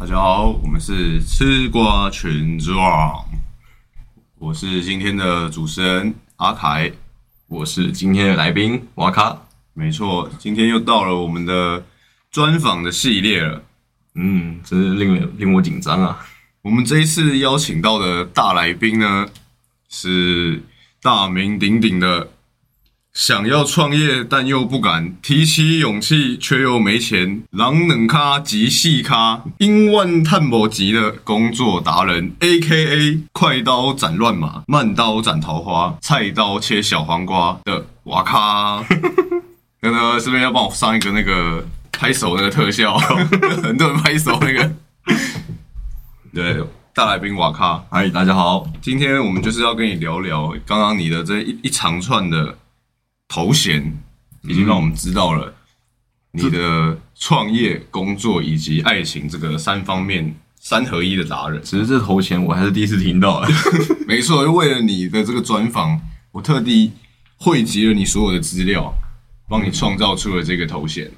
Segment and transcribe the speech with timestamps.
[0.00, 2.74] 大家好，我们是吃瓜群众，
[4.38, 6.90] 我是今天的主持人阿凯，
[7.48, 9.36] 我是今天的来宾瓦卡。
[9.74, 11.84] 没错，今天又到了我们的
[12.30, 13.62] 专访的系列了。
[14.14, 16.26] 嗯，真是令人令我紧张啊！
[16.62, 19.28] 我们这一次邀请到的大来宾呢，
[19.90, 20.62] 是
[21.02, 22.26] 大名鼎鼎的。
[23.12, 33.20] 想要创业但又不敢，提起勇气却又没钱，狼冷咖及细咖，英万探宝级的工作达人，A.K.A.
[33.32, 38.84] 快刀斩乱麻，慢刀斩桃花，菜刀切小黄瓜的瓦卡。
[39.82, 42.96] 那个是不是要帮我上一个那个拍手那个特效？
[43.60, 44.72] 很多人拍手那个。
[46.32, 46.62] 对，
[46.94, 52.56] 大来宾瓦卡，嗨，大家好，今天我们就是要跟你聊聊刚刚你的这一一长串的。
[53.30, 53.96] 头衔
[54.42, 55.54] 已经让我们知道了
[56.32, 61.62] 你的创业、工作以及爱情这个三方面三合一的达人。
[61.62, 63.40] 其实这头衔我还是第一次听到。
[64.04, 66.00] 没错，就为了你的这个专访，
[66.32, 66.90] 我特地
[67.36, 68.92] 汇集了你所有的资料，
[69.48, 71.08] 帮你创造出了这个头衔。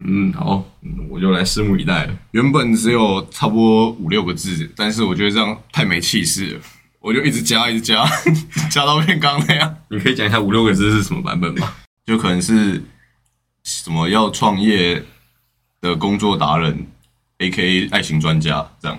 [0.00, 0.62] 嗯，好，
[1.08, 2.14] 我就来拭目以待了。
[2.32, 6.60] 原本只有差不多五六个字，但是我觉得这样太没气势了。
[7.04, 8.02] 我就一直加，一直加，
[8.72, 9.76] 加到变刚那样。
[9.90, 11.70] 你可以讲一下五六个字是什么版本吗？
[12.06, 12.82] 就可能是
[13.62, 15.04] 什么要创业
[15.82, 16.86] 的工作达人
[17.40, 17.88] ，A.K.A.
[17.90, 18.98] 爱情专家这样。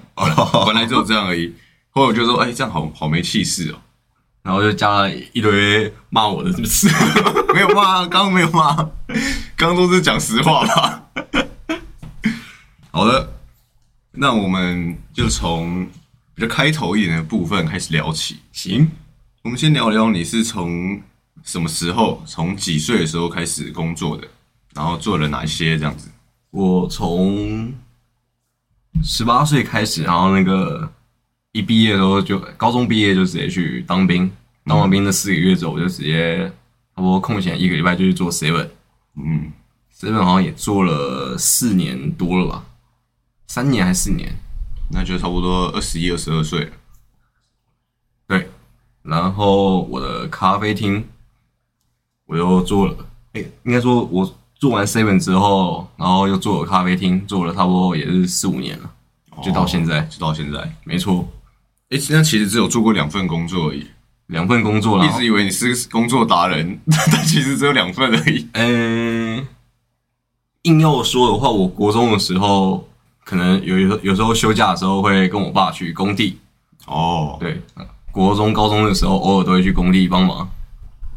[0.68, 1.52] 本来只有这样而已。
[1.90, 3.82] 后来我就说，哎，这样好好没气势哦。
[4.44, 6.88] 然后就加了一堆骂我的，是不是？
[7.56, 8.76] 没有骂，刚刚没有骂，
[9.56, 11.04] 刚刚都是讲实话吧。
[12.94, 13.34] 好的，
[14.12, 15.90] 那我们就从。
[16.36, 18.90] 就开头一点的部分开始聊起，行，
[19.44, 21.02] 我们先聊聊你是从
[21.44, 24.28] 什么时候，从几岁的时候开始工作的，
[24.74, 26.10] 然后做了哪些这样子。
[26.52, 27.74] 我从
[29.04, 30.92] 十八岁开始，然后那个
[31.54, 34.30] 一毕业的时候就高中毕业就直接去当兵，
[34.66, 36.48] 当完兵的四个月之后，我就直接
[36.96, 38.68] 差不多空闲一个礼拜就去做 seven，
[39.16, 39.54] 嗯
[39.98, 42.66] ，seven 好像也做了四年多了吧，
[43.48, 44.38] 三年还是四年。
[44.90, 46.72] 那就差不多二十一、二十二岁了。
[48.28, 48.50] 对，
[49.04, 51.08] 然后我的咖啡厅，
[52.26, 52.96] 我又做了。
[53.34, 58.90] 哎，应该说，我做完 seven 之后，然后又做了咖啡厅，做了差不多也是四五年了，
[59.44, 61.28] 就到现在，就到现在，没错。
[61.90, 63.88] 哎，那其实只有做过两份工作而已，
[64.28, 65.06] 两份工作了。
[65.06, 66.80] 一直以为你是工作达人，
[67.12, 68.48] 但其实只有两份而已。
[68.54, 69.48] 嗯，
[70.64, 72.88] 硬要说的话，我国中的时候。
[73.26, 76.38] 可能有有有时候休假的时候会跟我爸去工地
[76.86, 77.60] 哦，对，
[78.12, 80.48] 国中高中的时候偶尔都会去工地帮忙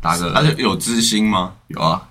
[0.01, 0.33] 打个。
[0.33, 1.53] 而且有知心吗？
[1.67, 2.09] 有啊，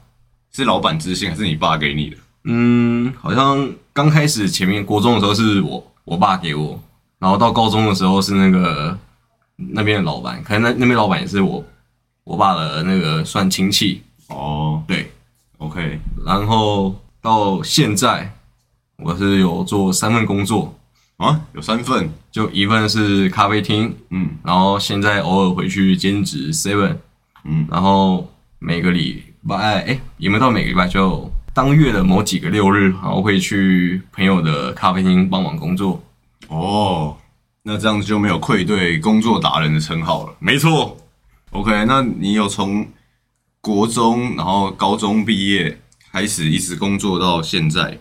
[0.53, 2.17] 是老板知心还是你爸给你的？
[2.43, 6.79] 嗯，好像刚开始前面国中的时候是我我爸给我，
[7.17, 8.95] 然后到高中的时候是那个
[9.55, 11.63] 那边的老板，可能那那边老板也是我
[12.23, 14.83] 我爸的那个算亲戚哦。
[14.87, 15.11] 对
[15.57, 18.31] ，OK，然后到现在。
[19.03, 20.73] 我是有做三份工作
[21.17, 26.95] 啊，有三份，就一份是咖啡厅，嗯，然后现在偶尔回去兼职 seven，
[27.43, 28.27] 嗯，然后
[28.57, 36.01] 每个礼拜，哎，有没有到每个礼拜就当月的某几个六日，然后会去朋友的咖啡厅帮忙工作。
[36.47, 37.15] 哦，
[37.61, 40.33] 那这样子就没有愧对工作达人的称号了。
[40.39, 40.97] 没错
[41.51, 42.87] ，OK，那你有从
[43.61, 45.79] 国中然后高中毕业
[46.11, 47.95] 开始一直工作到现在？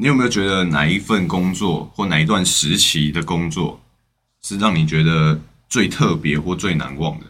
[0.00, 3.80] 你有没有觉得哪一份工作或哪一段时期的工作
[4.40, 7.26] 是让你觉得最特别或最难忘的？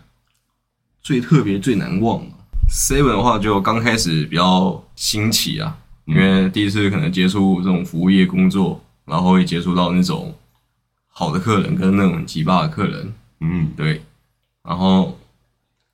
[1.03, 2.23] 最特别、最难忘
[2.71, 10.37] ，seven 的话就刚开始比较新奇啊，因为第一次可能接触这种服务业工作，然后会接触到那种
[11.09, 14.03] 好的客人跟那种奇葩的客人，嗯，对，
[14.63, 15.19] 然后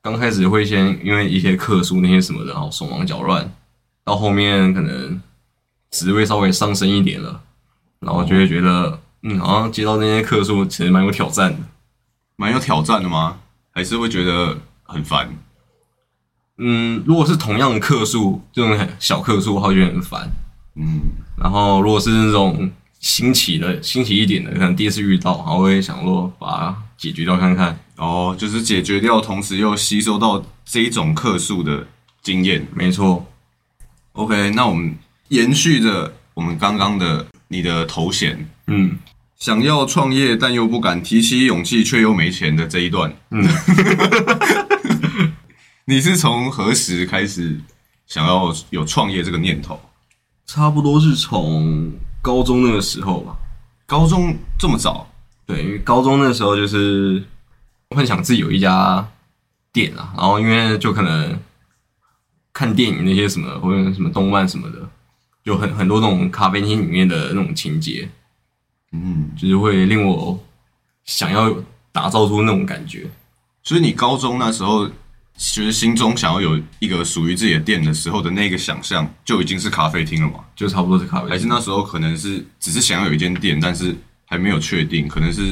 [0.02, 3.48] 刚开始会先因为一些客诉那些什么的，然后手忙脚乱，
[4.02, 5.22] 到后面可能。
[5.94, 7.40] 职位稍微上升一点了，
[8.00, 11.58] 然后就会觉得，嗯，好像接到那些客数其实蛮有挑战的，
[12.34, 13.36] 蛮有挑战的吗？
[13.70, 15.32] 还是会觉得很烦？
[16.58, 20.28] 嗯，如果是同样的客数，这种小客数的话，就很烦。
[20.74, 21.00] 嗯，
[21.40, 22.68] 然后如果是那种
[22.98, 27.78] 新奇的、新奇一点的，可能第一次遇到，然后会想说把它解决掉看看。
[27.98, 31.86] 哦，就是解决掉，同时又吸收到这一种客数的
[32.20, 32.66] 经验。
[32.74, 33.24] 没错。
[34.14, 34.98] OK，那我们。
[35.34, 38.96] 延续着我们刚刚的你的头衔，嗯，
[39.36, 43.44] 想要创业但又不敢提起勇气却又没钱的这一段，嗯，
[45.86, 47.60] 你是从何时开始
[48.06, 49.78] 想要有创业这个念头？
[50.46, 51.92] 差不多是从
[52.22, 53.36] 高中那个时候吧，
[53.86, 55.10] 高中这么早，
[55.46, 57.22] 对，因为高中那时候就是
[57.90, 59.04] 幻想自己有一家
[59.72, 61.36] 店啊，然后因为就可能
[62.52, 64.88] 看电影那些什么或者什么动漫什么的，
[65.44, 68.08] 就很很多那种咖啡厅里面的那种情节，
[68.92, 70.42] 嗯，就是会令我
[71.04, 71.54] 想要
[71.92, 73.06] 打造出那种感觉。
[73.62, 74.88] 所以你高中那时候，
[75.36, 80.40] 其实心中想要有一个属于自己的店的时候的那个想象，就已经是咖啡厅了嘛？
[80.56, 83.94] 就差不多是咖啡厅，还是那时候可能是只是想要有一间店，但是
[84.26, 85.42] 还没有确定，可能是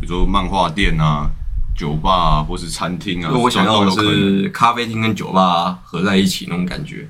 [0.00, 1.30] 比如说漫画店啊、
[1.76, 7.08] 酒吧啊，或是餐厅啊，我想要的是咖啡厅跟酒吧合在一起那种感觉，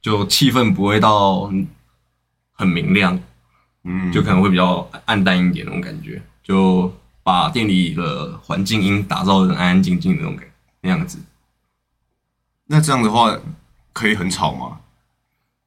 [0.00, 1.50] 就气氛不会到
[2.52, 3.20] 很明亮，
[3.84, 6.92] 嗯，就可能会比较暗淡一点那种感觉，就
[7.22, 10.46] 把店里的环境音打造成安安静静的那种感
[10.80, 11.18] 那样子。
[12.66, 13.36] 那这样的话
[13.92, 14.78] 可以很吵吗？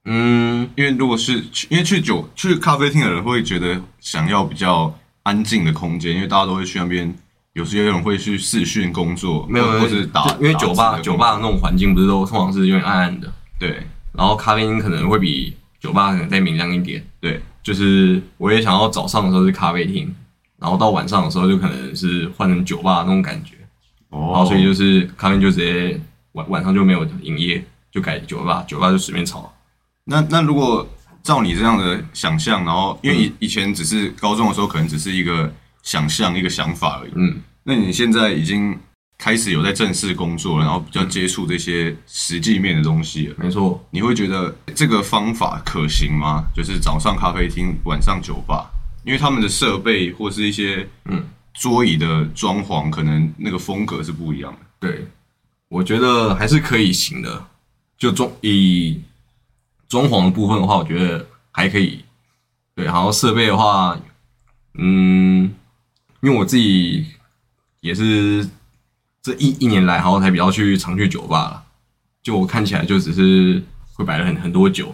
[0.05, 4.93] 嗯，因为如果是去，因为去酒去咖啡厅的人会觉得想要比较
[5.23, 7.13] 安静的空间，因为大家都会去那边。
[7.53, 20.13] 有时有人会去视讯工作，没有，或者打，因为酒吧酒吧的那种环境不是都通常是有点暗暗的，对，然后咖啡厅可能会比酒吧可能再明亮一点，对，就是我也想要早上的时候是咖啡厅，
[20.59, 23.55] 然后到晚上的时候就可能是换成酒吧那种感觉，
[24.09, 25.99] 然后哦，所以就是咖啡厅就直接
[26.33, 29.53] 晚晚上就没有营业，就改酒吧，酒吧就随便炒。
[30.05, 30.87] 那那如果
[31.21, 35.51] 照你这样的想象，然后因为以以前只是高中的时候，可能只是一个
[35.81, 37.11] 想象、一个想法而已。
[37.15, 38.77] 嗯，那你现在已经
[39.23, 46.43] 开始有在正式工作，然后比较接触这些实际面的东西了，没错，你会觉得这个方法可行吗？
[46.53, 48.69] 就是早上咖啡厅，晚上酒吧，
[49.05, 51.23] 因为他们的设备或是一些嗯
[51.53, 54.59] 桌椅的装潢，可能那个风格是不一样的。
[54.81, 55.07] 对，
[55.69, 57.45] 我觉得还是可以行的。
[57.97, 58.99] 就装以
[59.87, 62.03] 装潢的部分的话，我觉得还可以。
[62.75, 63.97] 对，然后设备的话，
[64.77, 65.55] 嗯，
[66.19, 67.05] 因为我自己
[67.79, 68.45] 也是
[69.23, 71.63] 这一一年来，好像才比较去常去酒吧了。
[72.21, 74.93] 就我看起来就只是会摆了很很多酒，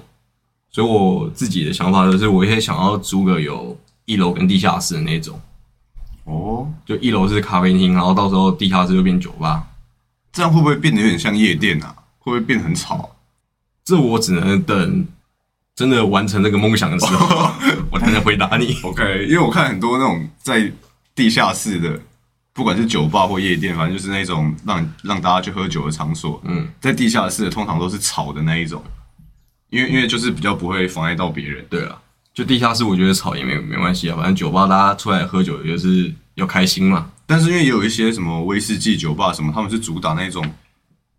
[0.69, 5.37] 所以我自己的想法就是，我也想要租个有一楼跟地下室的那种。
[6.25, 9.67] 哦，就一楼是咖啡厅，然后到时候地下室就变酒吧。
[10.31, 11.95] 这样会不会变得有点像夜店啊？
[12.19, 13.15] 会不会变得很吵？
[13.83, 15.07] 这我只能等
[15.75, 17.51] 真的完成这个梦想的时候，
[17.89, 18.77] 我才能回答你。
[18.83, 20.71] OK，因为我看很多那种在
[21.15, 21.99] 地下室的，
[22.59, 28.83] 不管是酒吧或夜店，反正就是那种让让大家去喝酒的场所，嗯，在地下室通常都是吵的那一种，
[29.69, 31.65] 因为因为就是比较不会妨碍到别人。
[31.69, 31.97] 对啊，
[32.33, 37.09] 就地下室，我觉得吵也没没关系啊，反正酒吧大家出来喝酒也就是要开心嘛。
[37.25, 40.45] 但是因为也有一些什么威士忌酒吧什么，他们是主打那种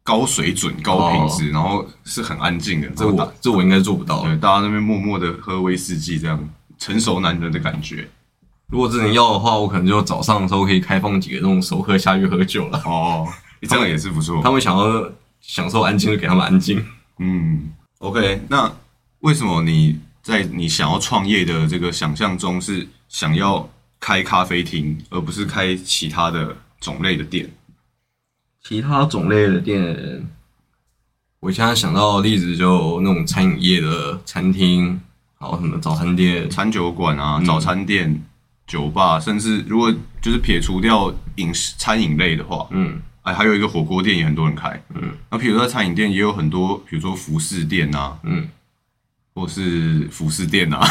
[0.02, 4.24] 高水准、高品质，然后是很安静的，这我这我应该做不到。
[4.24, 6.38] 对大家那边默默的喝威士忌，这样
[6.78, 8.06] 成熟男人的感觉。
[8.70, 12.80] 如果真的要的话，我可能就早上的时候可以开放几个那种熟客下去喝酒了。
[12.84, 13.26] 哦，
[13.68, 14.40] 这样也是不错。
[14.42, 16.84] 他们想要享受安静，就给他们安静。
[17.18, 18.72] 嗯，OK，那
[19.20, 23.68] 为什么你在你想要创业的这个想象中是想要
[23.98, 27.50] 开咖啡厅，而不是开其他的种类的店？
[28.62, 30.28] 其他种类的店，
[31.40, 35.00] 我现在想到的例子就那种餐饮业的餐厅，
[35.38, 38.22] 然后什么早餐店，餐酒馆啊、嗯早餐店、
[38.70, 44.80] 酒吧，甚至如果就是撇除掉饮食餐饮类的话，嗯哎，还有一个火锅店也很多人开。
[44.94, 48.48] 嗯那比如说在餐饮店也有很多，比如说服饰店啊，嗯，
[49.34, 50.80] 或是服饰店啊。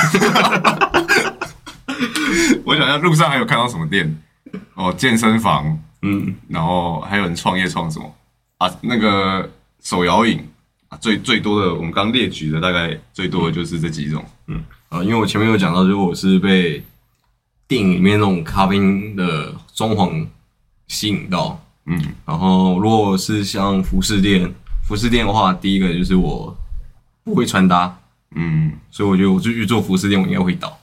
[2.65, 4.21] 我想想，路上还有看到什么店？
[4.75, 8.13] 哦，健身房，嗯，然后还有人创业创什么
[8.57, 8.69] 啊？
[8.81, 9.49] 那个
[9.81, 10.45] 手摇饮
[10.89, 14.23] 啊，最最多的，我们刚列举的大概最多的就是这几种。
[14.47, 16.83] 嗯啊，因为我前面有讲到，就是我是被
[17.69, 20.25] 电影里面那种咖啡厅的装潢
[20.87, 24.51] 吸引到，嗯，然后如果是像服饰店，
[24.87, 26.57] 服饰店的话，第一个就是我
[27.23, 27.95] 不会穿搭，
[28.35, 30.75] 嗯，所以我觉得我就去做服饰店，我应该会倒。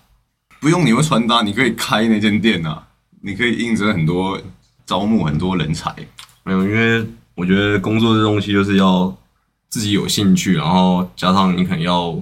[0.61, 2.87] 不用你会穿搭，你可以开那间店啊，
[3.21, 4.41] 你可以应征很多
[4.87, 5.93] 招募很多人才。
[6.45, 9.13] 没有，因为我觉得工作这东西就是要
[9.69, 12.17] 自己有兴趣，然后加上你可能要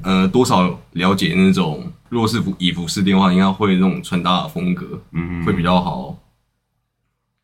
[0.00, 6.16] 呃多少了解那种，如果是服以服饰店的话，应该会那种穿搭的风格嗯会比较好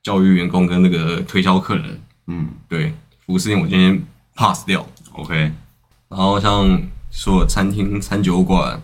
[0.03, 2.01] 教育员工跟那个推销客人。
[2.27, 2.49] 嗯。
[2.69, 2.93] 对，
[3.27, 4.03] 服饰店我今天
[4.35, 5.35] pass 掉，，OK，
[6.09, 8.83] 然后像所有餐厅、餐酒馆、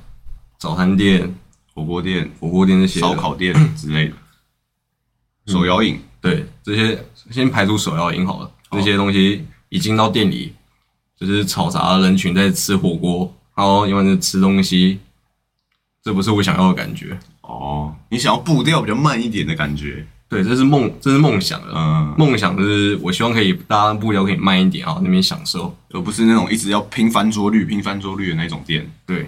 [0.59, 1.35] 早餐店、
[1.75, 4.15] 火锅店、火锅店这些烧烤店 之类的，
[5.47, 6.01] 手摇饮。
[6.21, 10.53] 对这些先排除手摇饮好了，这些东西一进到店里，
[11.17, 14.99] 就是吵杂的人群在吃火锅，然后因为在吃东西，
[16.09, 17.19] 这这不是我想要的感觉。
[17.43, 21.75] 哦，你想要步调比较慢一点的感觉，对，这是梦，这是梦想的。
[21.77, 25.77] 嗯，梦想就是我希望可以大家步调可以慢一点啊，那边享受。
[25.91, 28.91] 而不是那种一直要拼翻桌率、拼翻桌率的那种店。
[29.05, 29.19] 对，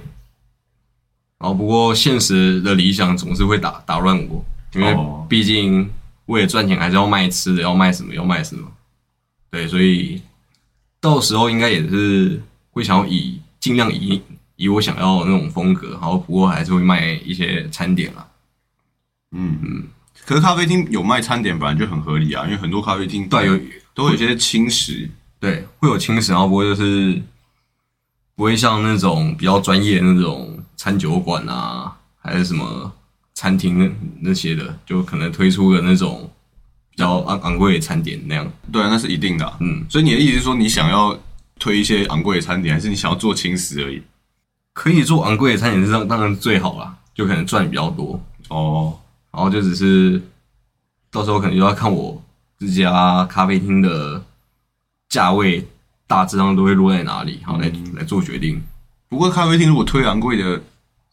[1.39, 5.87] 然后不过现实的理想总是会打打乱我，因为哦毕竟
[6.25, 8.67] 为了赚钱还是要卖吃的，要卖什么要卖什么。
[9.51, 10.23] 对，所以
[10.99, 14.23] 到时候应该也是会想要以尽量以
[14.61, 18.29] 以我想要的那种风格，然后不过还是会卖一些餐点啦。
[19.33, 19.85] 嗯嗯。
[20.27, 23.59] 可是咖啡厅有卖餐点，本来就很合理啊，因为很多咖啡厅对，有
[23.95, 25.09] 都会有一些轻食。
[25.39, 27.19] 对会有轻食，然后不会就是
[28.37, 32.93] 不会像那种比较专业的那种餐酒馆啊，还是什么
[33.33, 33.91] 餐厅那
[34.21, 36.31] 那些的，就可能推出的那种
[36.91, 38.47] 比较昂昂贵的餐点那样。
[38.71, 41.19] 对啊，那是一定的啊、嗯，所以你的意思是说，你想要
[41.59, 44.03] 推一些昂贵的餐点，还是你想要做轻食而已？
[44.81, 48.19] 可以做昂贵的餐饮是当当然最好啦，就可能赚比较多，
[48.49, 48.99] 哦，
[49.31, 50.23] 然后就只是
[51.11, 52.19] 到时候可能就要看我
[52.59, 54.25] 这家咖啡厅的
[55.11, 55.69] 价位
[56.07, 58.59] 大致上都会落在哪里，然后来、来做决定。
[59.11, 60.59] 不过咖啡厅如果推昂贵的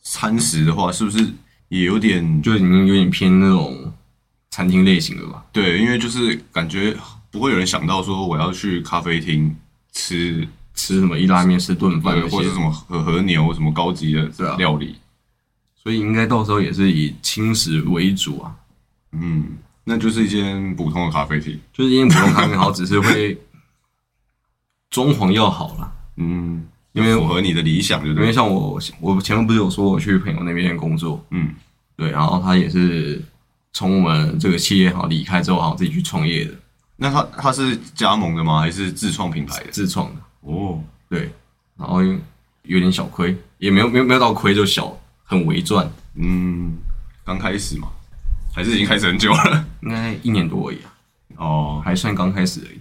[0.02, 1.30] 餐食的话，是不是
[1.68, 3.92] 也有点就已经有点偏那种
[4.50, 5.44] 餐厅类型了吧？
[5.52, 5.78] 对？
[5.80, 6.96] 因为就是感觉
[7.30, 9.54] 不会有人想到说我要去咖啡厅
[9.92, 14.96] 吃，吃什么意大利面、吃炖饭或者什，么和和牛什么高级的料理。
[15.76, 18.56] 所以应该到时候也是以轻食为主啊。
[19.12, 21.60] 嗯，那就是一间普通的咖啡厅。
[21.74, 23.38] 就是因为普通咖啡好，只是会
[24.90, 25.92] 装潢要好了。
[26.18, 28.24] 嗯，因为符合你的理想，对不对？
[28.24, 31.54] 因为像我，我前面不是有说我去朋友那边工作，嗯，
[31.96, 33.24] 对，然后他也是
[33.72, 36.54] 从我们这个企业好离开之后，好自己去创业的，
[36.96, 38.60] 那他他是加盟的吗？
[38.60, 39.72] 还是自创品牌的？
[39.72, 41.30] 自创的，哦，对，
[41.78, 42.02] 然后
[42.64, 46.78] 有点小亏，也没有没有没有到亏，就小很微赚，嗯，
[47.26, 47.90] 刚开始嘛，
[48.56, 49.66] 还是已经开始很久了？
[49.82, 50.92] 应该一年多而已啊，
[51.36, 52.80] 哦，还算刚开始而已。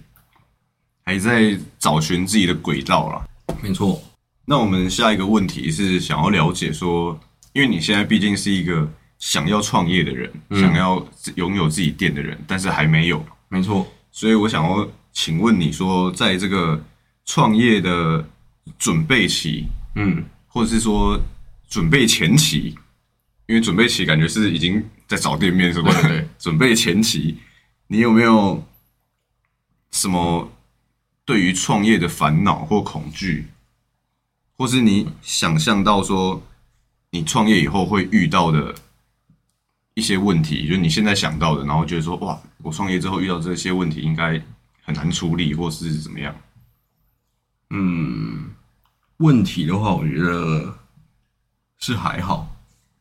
[1.05, 3.25] 还在找寻自己的轨道啦。
[3.61, 4.01] 没错，
[4.43, 7.17] 那我们下一个问题是想要了解说，
[7.53, 8.85] 因为你现在毕竟是一个
[9.17, 11.01] 想要创业的人，想要
[11.35, 16.77] 拥有自己店的人，但是还没有，没错，所以我想要请问你说，在这个
[17.27, 18.27] 创业的
[18.79, 19.65] 准备期，
[19.95, 21.19] 嗯，或者是说
[21.69, 22.73] 准备前期，
[23.45, 26.01] 因为准备期感觉是已经在找店面，是不是？
[26.01, 27.37] 对对 准备前期，
[27.87, 28.65] 你有没有
[29.91, 30.49] 什么
[31.25, 33.47] 对于创业的烦恼或恐惧，
[34.57, 36.41] 或是你想象到说
[37.11, 38.73] 你创业以后会遇到的
[39.95, 44.41] 一些问题，就是你现在想到的，然后觉得说哇，我创业之后遇到这些问题应该
[44.81, 46.33] 很难处理，或是怎么样？
[47.69, 48.51] 嗯，
[49.17, 50.73] 问题的话，我觉得
[51.79, 52.47] 是还好，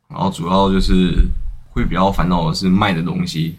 [0.08, 1.26] 然后主要就是
[1.70, 3.56] 会比较烦恼的是卖的东西，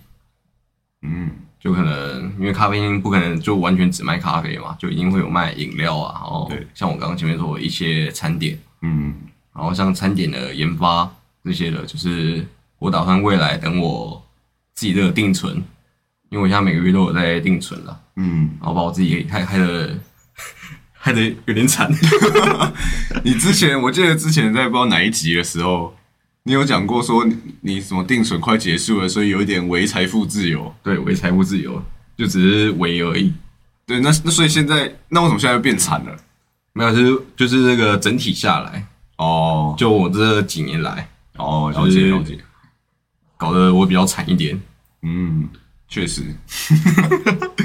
[1.02, 1.30] 嗯。
[1.60, 9.14] 就可能因为咖啡厅不可能就完全只卖咖啡嘛，就一定会有卖饮料啊，然后像我刚刚前面说的一些餐点，嗯。
[9.54, 11.12] 然后像餐点的研发
[11.44, 12.46] 这些的，就是
[12.78, 14.24] 我打算未来等我
[14.76, 15.56] 自己的定存，
[16.30, 19.98] 因为我现在每个月都有在定存了，嗯，然后把我自己给害害的
[21.08, 21.90] 害得有点惨。
[23.24, 25.96] 你之前我记得之前在不知道哪一集的时候，
[26.44, 30.74] 你有讲过说你你什么定存快结束了，所以有一点为财富自由。
[30.84, 31.82] 对，为财富自由，
[32.18, 33.34] 就只是为而已，
[33.86, 36.14] 对，那那所以现在那为什么现在又变惨了？
[36.74, 38.86] 没有，就是就是这个整体下来，
[39.16, 42.38] 哦就我这几年来哦，了解了解。
[43.38, 44.60] 搞得我比较惨一点，
[45.04, 45.48] 嗯，
[45.88, 46.24] 确实。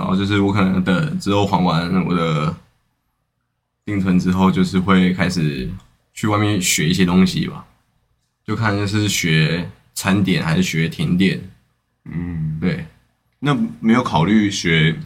[0.00, 2.54] 然后就是我可能等之后还完我的
[3.84, 5.70] 定存之后，就是会开始
[6.14, 7.64] 去外面学一些东西吧，
[8.44, 11.38] 就看是学餐点还是学甜点，
[12.06, 12.86] 嗯，对，
[13.38, 14.98] 那没有考虑学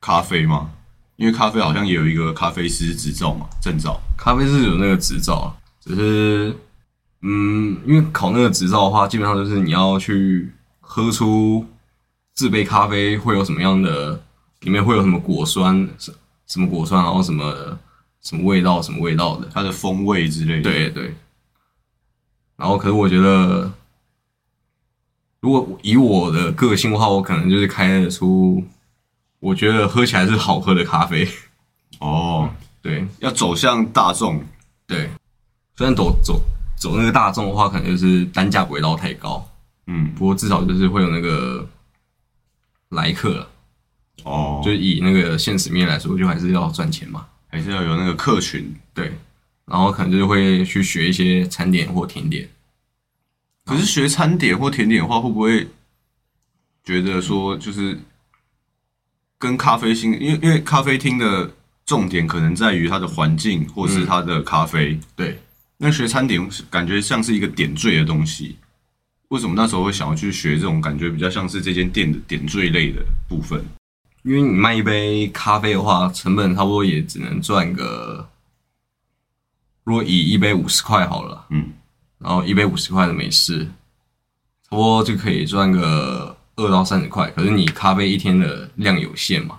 [0.00, 0.70] 咖啡吗？
[1.16, 4.00] 因为咖啡好像也有一个咖啡师执照嘛，证照。
[4.16, 6.56] 咖啡师有那个执照，只是，
[7.22, 11.66] 嗯，因为考那个执照的话，基本上就是你要去喝出
[12.38, 14.12] 制杯咖啡会有什么样的，
[14.60, 16.14] 里面会有什么果酸，什
[16.46, 17.76] 什么果酸，然后什么
[18.22, 21.12] 什么味道，什么味道的，它的风味之类的。，对对。
[22.56, 23.72] 然后，可是我觉得，
[25.40, 28.64] 如果以我的个性的话，我可能就是开得出，
[29.40, 31.28] 我觉得喝起来是好喝的咖啡。
[31.98, 32.48] 哦，
[32.80, 34.40] 对，要走向大众。
[34.86, 35.10] 对，
[35.74, 36.40] 虽然走走
[36.76, 39.44] 走那个大众的话，可能就是单价不会到太高，
[39.88, 41.66] 嗯，不过至少就是会有那个
[42.90, 43.50] 来客了。
[44.24, 47.26] 哦，就以那个现实面来说，就还是要赚钱嘛。
[47.46, 48.74] 还是要有那个客群。
[48.92, 49.12] 对，
[49.64, 52.48] 然后可能就是会去学一些餐点或甜点。
[53.64, 55.68] 可是学餐点或甜点的话，会不会
[56.84, 57.98] 觉得说就是
[59.38, 61.50] 跟咖啡厅，因为因为咖啡厅的
[61.86, 64.98] 重点可能在于它的环境或是它的咖啡。
[65.14, 65.40] 对，
[65.76, 68.56] 那学餐点感觉像是一个点缀的东西。
[69.28, 73.62] 为什么那时候会想要去学这种感觉比较像是这间店的点缀类的部分？
[74.22, 78.28] 因为你卖一杯咖啡的话，成本差不多也只能赚个，
[79.84, 81.70] 如果以一杯五十块好了，嗯，
[82.18, 83.64] 然后一杯五十块的美式，
[84.64, 87.30] 差不多就可以赚个二到三十块。
[87.30, 89.58] 可是你咖啡一天的量有限嘛，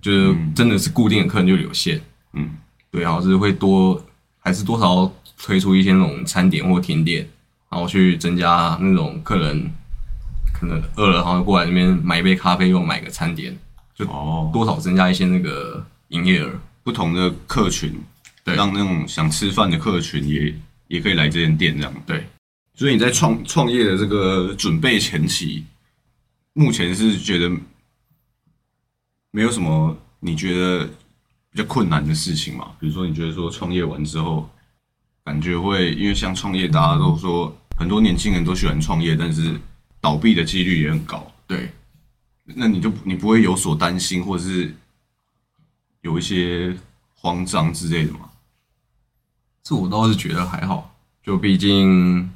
[0.00, 2.00] 就是真的是固定的客人就有限，
[2.32, 2.50] 嗯，
[2.90, 4.04] 对，然后是会多
[4.40, 7.26] 还是多少推出一些那种餐点或甜点，
[7.72, 9.72] 然后去增加那种客人
[10.52, 13.58] 可能饿了，然后过来那边买一杯咖啡，又买个餐点，
[13.94, 16.50] 就哦，多少增加一些那个营业额。
[16.84, 17.98] 不同的客群，
[18.44, 20.54] 对让那种想吃饭的客群也
[20.88, 21.94] 也可以来这间店这样。
[22.04, 22.26] 对，
[22.74, 25.64] 所以你在创创业的这个准备前期，
[26.52, 27.50] 目前是觉得
[29.30, 30.84] 没有什么你觉得
[31.50, 32.72] 比较困难的事情嘛？
[32.78, 34.50] 比如说，你觉得说创业完之后，
[35.24, 39.60] 感觉会因为像创业，大家都说很多年轻人都喜欢创业，但是
[40.00, 41.26] 倒闭的几率也很高。
[41.48, 41.72] 对，
[42.44, 44.72] 那你就你不会有所担心，或者是
[46.02, 46.76] 有一些
[47.12, 48.30] 慌张之类的吗？
[49.64, 52.30] 这我倒是觉得还好，就毕竟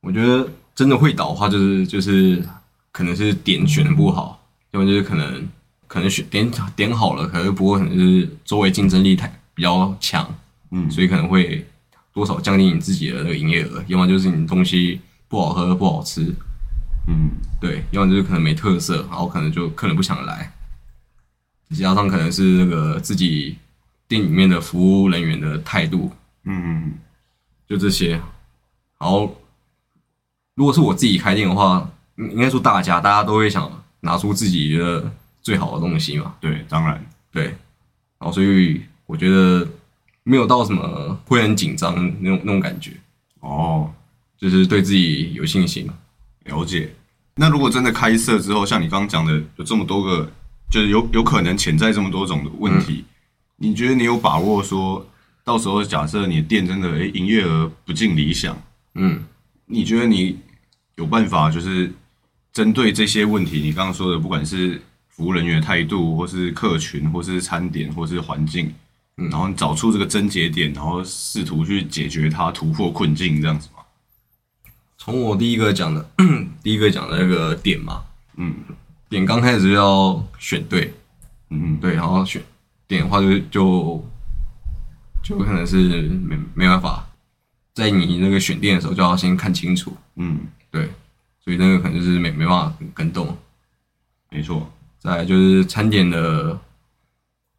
[0.00, 2.42] 我觉得真的会倒的话，就是就是
[2.90, 5.46] 可能是点选的不好，要么就是可能
[5.86, 10.34] 可能选点点好了，可是不过可能就是周围竞争力太比较强，
[10.70, 11.66] 嗯所以可能会
[12.18, 16.34] 多少降低你自己的那个营业额，要么就是你东西不好喝不好吃，
[17.06, 20.52] 嗯，对，要么就是可能没特色，然后可能就客人不想来，
[21.70, 23.56] 加上可能是那个自己
[24.08, 26.10] 店里面的服务人员的态度，
[26.42, 26.94] 嗯，
[27.68, 28.20] 就这些。
[28.98, 29.40] 然后，
[30.56, 35.08] 如果是我自己开店的话，应应该说大家大家都会想拿出自己觉得
[35.40, 37.00] 最好的东西嘛，对，当然，
[37.30, 37.44] 对。
[38.18, 39.64] 然后所以我觉得
[40.28, 42.92] 没有到什么会很紧张那种那种感觉，
[43.40, 43.90] 哦，
[44.36, 45.88] 就是对自己有信心。
[46.44, 46.90] 了解。
[47.34, 50.30] 那如果真的开设之后，像你刚刚讲的，有这么多个，
[50.70, 53.06] 就是有有可能潜在这么多种的问题，
[53.56, 55.06] 你觉得你有把握说，
[55.44, 58.60] 到时候假设你的店真的诶营业额不尽理想，
[58.96, 59.24] 嗯，
[59.64, 60.38] 你觉得你
[60.96, 61.90] 有办法就是
[62.52, 68.70] 针对这些问题，你刚刚说的，不管是服务人员的态度，或是客群，或是餐点，或是环境，
[69.30, 73.82] 然后你找出这个症结点，然后试图去解决它，突破困境，这样子吗？
[74.96, 76.08] 从我第一个讲的
[76.62, 78.02] 第一个讲的那个点嘛，
[78.36, 78.54] 嗯
[79.08, 80.92] 点刚开始就要选对，
[81.50, 82.42] 嗯，对，然后选
[82.86, 84.04] 点的话就就
[85.22, 87.08] 就可能是没没办法，
[87.74, 90.90] 在你那个选店的时候就要先看清楚，嗯，对，
[91.42, 93.36] 所以那个可能就是没没办法跟动。
[94.30, 96.60] 没错，再来就是餐点的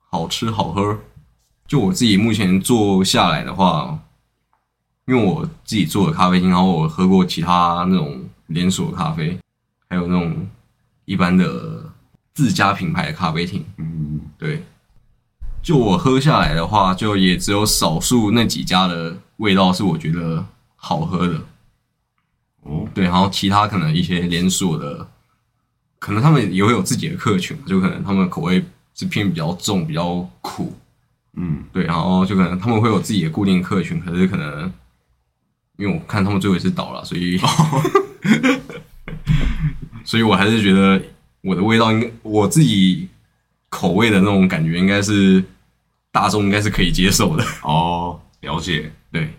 [0.09, 0.99] 好吃好喝，
[1.69, 3.95] 就我自己目前做下来的话，
[5.05, 9.37] 因为我自己做的咖啡厅，然后我喝过其他那种连锁咖啡，
[9.87, 10.49] 还有那种
[11.05, 11.87] 一般的
[12.33, 14.19] 自家品牌的咖啡厅，嗯。
[14.35, 14.63] 对，
[15.61, 20.43] 就我喝下来的话，就也只有少数那几家的味道是我觉得
[20.75, 21.39] 好喝的。
[22.63, 25.07] 哦，对，然后其他可能一些连锁的，
[25.99, 30.73] 可能他们也会有自己的客群，就可能他们口味是偏比较重、比较苦，
[31.41, 34.71] 嗯对，然后就可能他们会有自己的固定客群，可是可能
[35.77, 37.39] 因为我看他们最后也是倒了，所以，
[40.03, 41.01] 所以我还是觉得
[41.41, 43.07] 我的味道应该我自己
[43.69, 45.41] 口味的那种感觉应该是
[46.11, 49.33] 大众应该是可以接受的，哦，了解，对，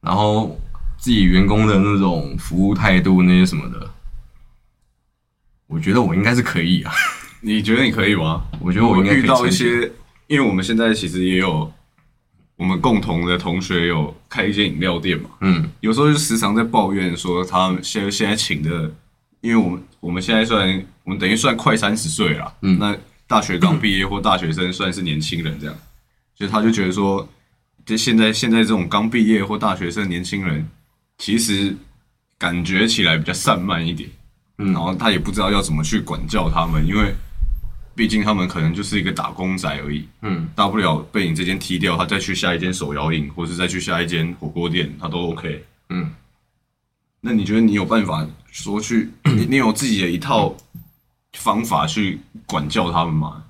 [0.00, 0.58] 然后
[0.96, 3.90] 自己员工的那种服务态度那些什么的，
[5.66, 6.92] 我觉得我应该是可以啊，
[7.42, 8.44] 你觉得你可以吗？
[8.60, 9.92] 我觉得我应该可以遇到一些，
[10.32, 11.70] 因为我们现在其实也有
[12.56, 15.70] 我们共同的同学有开一间饮料店嘛，嗯。
[15.80, 18.90] 有时候就时常在抱怨说，他们现在现在请的，
[19.42, 22.78] 因为我们我们现在算我们等于算快三十岁了，嗯。
[22.78, 25.76] 那大学刚毕业或大学生算是年轻人这样，
[26.34, 27.28] 所以他就觉得说，
[27.84, 30.66] 就现在现在这种刚毕业或大学生年轻人，
[31.18, 31.76] 其实
[32.38, 34.08] 感觉起来比较散漫一点，
[34.56, 34.72] 嗯。
[34.72, 37.14] 然后他也不知道要怎么去管教他们，因为
[37.94, 45.64] 毕竟他们可能就是一个打工仔而已，嗯大不了被你这间踢掉，他再去下一间手摇饮，或是再去下一间火锅店，他都 OK。
[45.90, 46.10] 嗯，
[47.20, 50.56] 那你觉得你有办法说去，你 你有自己的一套
[51.34, 53.44] 方法去管教他们吗？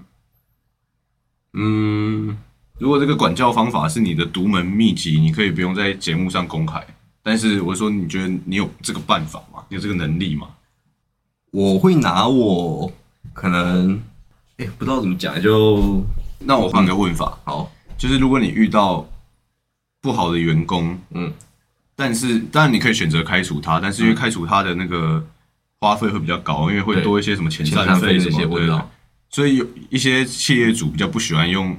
[1.55, 2.37] 嗯，
[2.79, 6.85] 如果这个管教方法是你的独门秘籍，你可以不用在节目上公开。
[7.23, 9.63] 但是我说，你觉得你有这个办法吗？
[9.69, 10.49] 你有这个能力吗？
[11.53, 12.91] 我会拿我
[13.33, 14.03] 可能，
[14.63, 16.05] 哎、不知道怎么讲，就
[16.39, 19.09] 那我换个问法，好，就是如果你遇到
[20.01, 21.33] 不好的员工，嗯，
[21.97, 25.25] 但是当然你可以选择开除他，但是因为开除他的那个
[25.81, 28.91] 花费会比较高，因为会多一些什么遣散费费什么的那些我知道，
[29.31, 31.77] 所以有一些企业主比较不喜欢用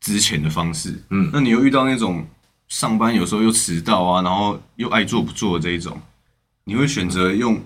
[0.00, 1.02] 之前的方式。
[1.10, 1.28] 嗯。
[1.32, 2.26] 那你又遇到那种
[2.68, 6.00] 上班有时候又迟到啊，然后又爱做不做的这一种，
[6.64, 7.62] 你会选择用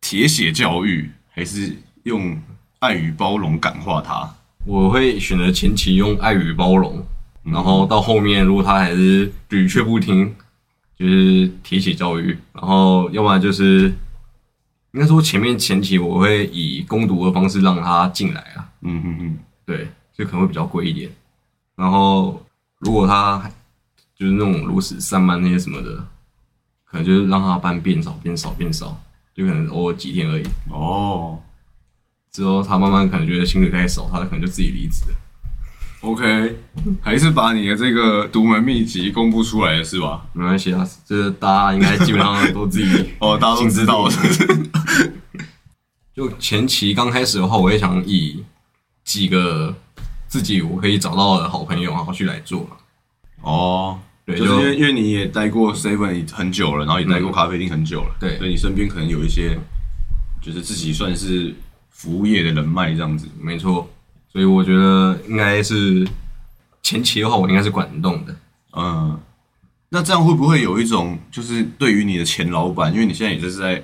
[0.00, 2.38] 铁血教育，还是用
[2.80, 4.34] 爱与包容感化他？
[4.64, 6.98] 我会选择前期用爱与包容，
[7.44, 10.34] 嗯然后到后面如果他还是屡劝不听，
[10.98, 13.92] 就是提起教育，然后要不然就是
[14.92, 21.10] 应该说前面前期我会以攻读的方式让他进来啊，嗯嗯嗯，对，就可能会比较贵一点。
[21.76, 22.42] 然后
[22.78, 23.50] 如果他
[24.16, 26.04] 就是那种如此散漫那些什么的，
[26.84, 29.00] 可能就是让他班变少变少变少，
[29.34, 30.44] 就可能偶尔几天而已。
[30.70, 31.38] 哦
[32.36, 35.16] 之后他慢慢可能觉得薪水太少，他可能就自己离职了。
[36.02, 36.58] ，OK，
[37.00, 40.26] 还是把你的这个独门秘籍公布出来了是吧？
[40.34, 44.70] 没关系啊，就是大家应该基本上都自己 哦，大家都知道，心知肚明
[46.14, 48.44] 就前期刚开始的话，我也想以
[49.02, 49.74] 几个
[50.28, 52.76] 自己我可以找到的好朋友，然后去来做嘛。
[53.40, 59.58] 哦，对，就是因为因为你也待过 Seven 很久了，然后也待过咖啡厅很久了，对所以你身边可能有一些，
[60.42, 61.54] 就是自己算是
[61.96, 63.26] 服务业的人脉这样子。
[63.40, 63.88] 没错，
[64.30, 66.06] 所以我觉得应该是
[66.82, 68.36] 前期的话，我应该是管得动的。
[68.72, 69.18] 嗯，
[69.88, 73.82] 那这样会不会有一种，就是对于你的前老板，因为你现在也就是在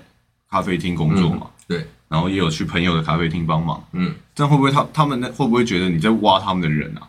[0.50, 7.08] 咖啡厅工作嘛，对，然后也有去朋友的咖啡厅帮忙，嗯，这样会不会他他们会不会觉得你在挖他们的人啊？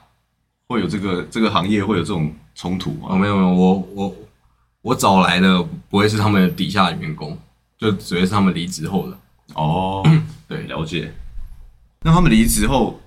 [0.69, 3.17] 会有这个这个行业会有这种冲突哦，吗？
[3.17, 4.15] 没有没有，我我
[4.81, 7.37] 我找来的不会是他们底下的员工，
[7.77, 9.17] 就只会是他们离职后的。
[9.55, 10.03] 哦，
[10.47, 11.13] 对，了解。
[12.01, 12.99] 那他们离职后，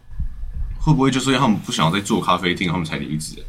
[0.79, 3.45] 会不会就是因为他们不想要再做咖啡厅，他们才离职？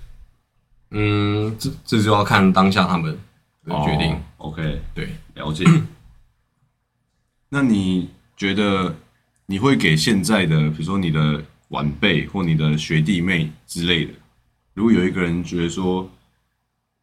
[0.92, 3.18] 嗯，这这就要看当下他们
[3.66, 4.14] 的决定。
[4.14, 5.66] 哦 OK，对，了解。
[7.50, 8.96] 那你觉得
[9.48, 14.14] 你会给现在的，比如说你的晚辈或你的学弟妹之类的，
[14.74, 16.10] 如果有一个人觉得说，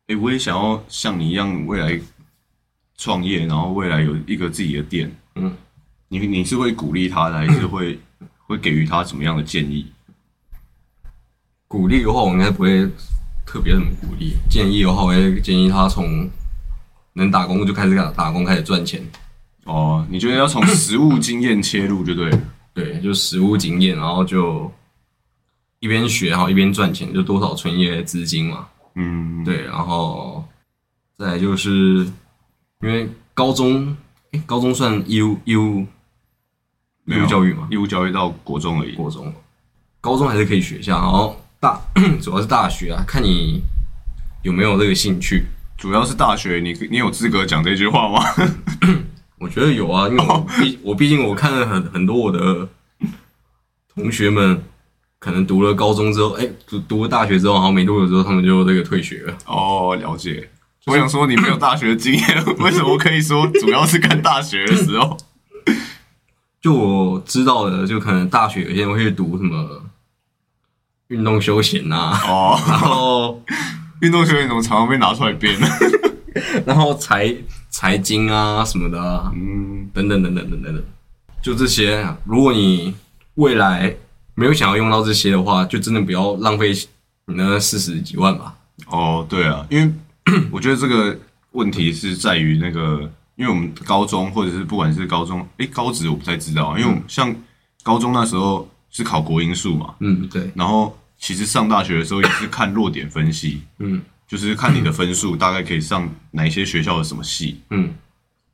[0.07, 2.01] 诶，我也想要像你一样未来
[2.97, 5.55] 创业，然后未来有一个自己的店，嗯，
[6.18, 7.98] 你你是会鼓励他的，还是会
[8.46, 9.87] 会给予他什么样的建议？
[11.66, 12.88] 鼓励的话，我应该不会
[13.44, 14.37] 特别怎么鼓励。
[14.48, 16.31] 建议的话，我会建议他从
[17.14, 19.03] 能打工就开始打打工，开始赚钱。
[19.64, 22.40] 哦，你觉得要从实物经验切入就对了。
[22.72, 24.70] 对，就实物经验，然后就
[25.81, 28.68] 一边学，然后一边赚钱，就多少存一些资金嘛。
[28.94, 30.44] 嗯，对，然后
[31.16, 32.07] 再来就是
[32.81, 33.96] 因为高中，
[34.33, 35.87] 诶高中算义务义务
[37.07, 38.93] 义务教育嘛，义务教育到国中而已。
[38.93, 39.33] 国中，
[40.01, 41.81] 高中还是可以学一下，然后大
[42.23, 43.61] 主要是大学啊，看你
[44.43, 45.45] 有没有这个兴趣。
[45.77, 48.23] 主要是大学，你你有资格讲这句话吗？
[49.38, 52.69] 我觉得有啊，因为我毕我毕竟我看了很很多我的
[53.95, 54.62] 同学们，
[55.19, 59.37] 可能读了高中之后，哎、读读了大学之后，然后没多久之后，他们就这个退学了。
[59.47, 60.49] 哦，了解。
[60.87, 65.17] 我想说，你没有大学经验， 为什么可以说主要是看大学的时候？
[66.64, 69.83] 就我知道的，就可能大学有些人会去读什么
[71.09, 73.42] 运动休闲呐、哦， 然后
[74.00, 75.68] 运动休闲怎么常常被拿出来编呢？
[76.64, 77.37] 然后财
[77.68, 80.83] 财经啊什么的啊，嗯，等等等等等等等，
[81.42, 82.16] 就这些啊。
[82.24, 82.94] 如果你
[83.35, 83.94] 未来
[84.35, 86.72] 没有想要用到这些的话，就真的不要浪费
[87.27, 88.55] 你那四十几万吧。
[88.87, 89.92] 哦，对啊，因为
[90.50, 91.14] 我觉得这个
[91.50, 97.35] 问题是在于那个，因为我们高中或者是不管是高中，诶，高职我不太知道，因为像
[97.83, 107.94] 高中那时候是考国英数嘛，嗯，对，然后其实上大学的时候也是看弱点分析， 嗯就是看你的分数大概可以上哪一些学校的什么系，嗯，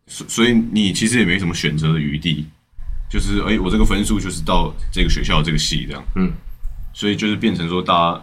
[0.06, 2.44] 所所以你其实也没什么选择的余地，
[3.08, 6.32] 就是诶，我这个分数就是到这个学校这个系这样，嗯，
[6.92, 8.22] 所以就是变成说大家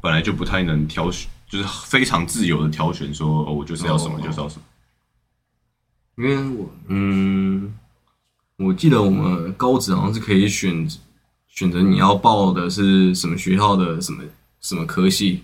[0.00, 4.62] 本来就不太能挑选，就是非常自由的挑选说，哦，我就是要什么哦就是要什么，
[6.16, 7.74] 因为我嗯，
[8.56, 10.88] 我记得我们高职好像是可以选
[11.48, 14.22] 选择你要报的是什么学校的什么
[14.60, 15.42] 什么科系，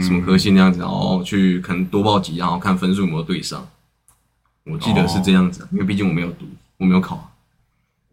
[0.00, 3.66] 什么科系那样子，然后去可能多报几，然后看分数有没有对上。
[4.64, 7.24] 我记得是这样子啊，因为毕竟我没有读，我没有考啊，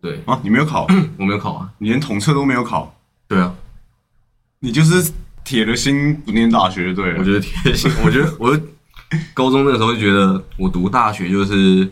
[0.01, 0.21] 对。
[0.25, 0.87] 啊，你没有考，
[1.19, 2.95] 我没有考啊，你连统测都没有考，
[3.27, 3.53] 对啊，
[4.59, 5.11] 你就是
[5.43, 7.91] 铁了心不念大学，对了，我觉得铁了心。
[8.05, 8.57] 我觉得我
[9.33, 11.89] 高中那个时候就觉得，我读大学就是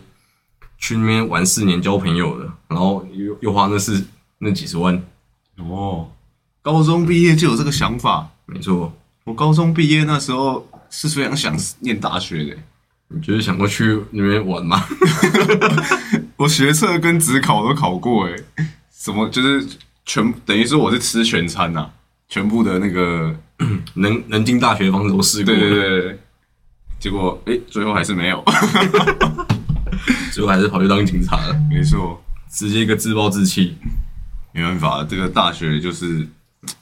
[0.78, 4.04] 去那边玩四年交朋友的，然后又又花那四
[4.38, 5.02] 那几十万，
[5.58, 6.10] 哦，
[6.62, 8.28] 高中毕业就有这个想法。
[8.46, 8.92] 没错。
[9.24, 12.56] 我高中毕业那时候是非常想念大学的，
[13.08, 14.84] 你就是想过去那边玩吗？
[16.36, 18.44] 我学测跟职考都考过，诶，
[18.92, 19.66] 什么就是
[20.04, 21.90] 全等于说我是吃全餐呐、
[22.28, 23.34] 全部的那个，
[23.94, 26.18] 能能进大学的方式都试过，对对对对，
[27.04, 28.42] 结果诶，最后还是没有，
[30.32, 32.18] 最后还是跑去当警察了，没错，
[32.50, 33.76] 直接一个自暴自弃。
[34.52, 36.26] 没办法，这个大学就是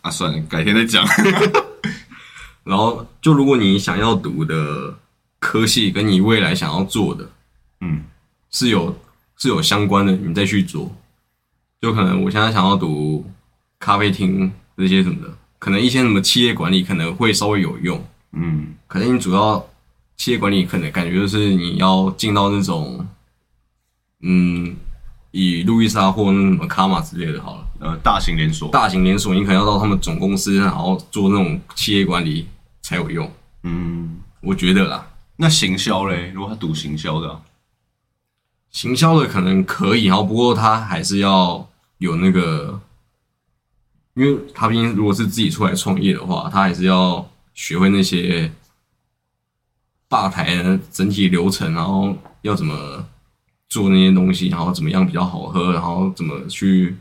[0.00, 1.04] 啊，算了，改天再讲。
[2.62, 4.96] 然后，就如果你想要读的
[5.40, 7.28] 科系跟你未来想要做的
[7.80, 8.04] 嗯
[8.52, 8.96] 是有
[9.38, 10.94] 是有相关的，你再去做。
[11.80, 13.28] 就可能我现在想要读
[13.80, 18.00] 咖啡厅这些什么的，可能一些什么企业管理可能会稍微有用。
[18.34, 19.66] 嗯可能你主要
[20.22, 23.04] 企业管理可能感觉就是你要进到那种，
[24.20, 24.76] 嗯，
[25.32, 32.46] 以路易莎或那什么卡玛之类的好了，呃，大型连锁，大型连锁，你可能要到他们总公司，然后做那种企业管理
[32.82, 33.28] 才有用。
[33.64, 36.30] 嗯，我觉得啦，那行销嘞？
[36.32, 37.28] 如果他读行销的？
[37.28, 37.42] 啊、
[38.70, 42.80] 行销的可能可以，然后不过他还是要有那个，
[44.14, 48.52] 因为他毕竟如果是自己出来创业的话，他还是要学会那些
[50.12, 53.02] 吧台的整体流程，然后要怎么
[53.70, 56.94] 做那些东西，然后怎么样比较好喝，然后怎么去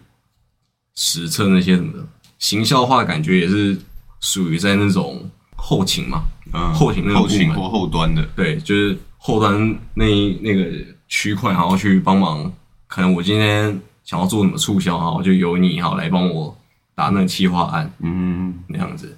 [0.96, 2.08] 实测那些什么的。
[2.40, 3.78] 行销化感觉也是
[4.22, 10.66] 属于在那种后勤嘛，嗯，后勤那个后勤或后端的，对，就是后端那一那个
[11.10, 12.52] 区块，然后去帮忙。
[12.88, 16.58] 可能我今天想要做什么促销，然后就由你好来帮我
[16.96, 19.18] 打那个企划案嗯那样子。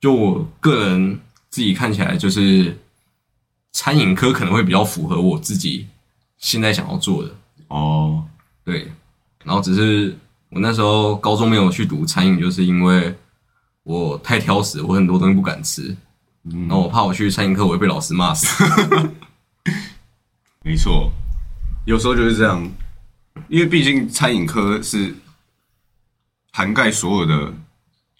[0.00, 1.20] 就我个人
[1.50, 2.78] 自己看起来，就是
[3.72, 5.86] 餐饮科可能会比较符合我自己
[6.38, 7.34] 现在想要做的。
[7.68, 8.24] 哦，
[8.64, 8.90] 对，
[9.44, 10.16] 然后只是
[10.48, 13.14] 我那时候高中没有去读餐饮，就是因为
[13.82, 15.96] 我太挑食，我很多东西不敢吃，
[16.44, 18.64] 嗯然后我怕我去餐饮课我会被老师骂死。
[20.62, 21.10] 没错，
[21.86, 22.70] 有时候就是这样，
[23.48, 25.14] 因为毕竟餐饮科是
[26.52, 27.52] 涵盖所有的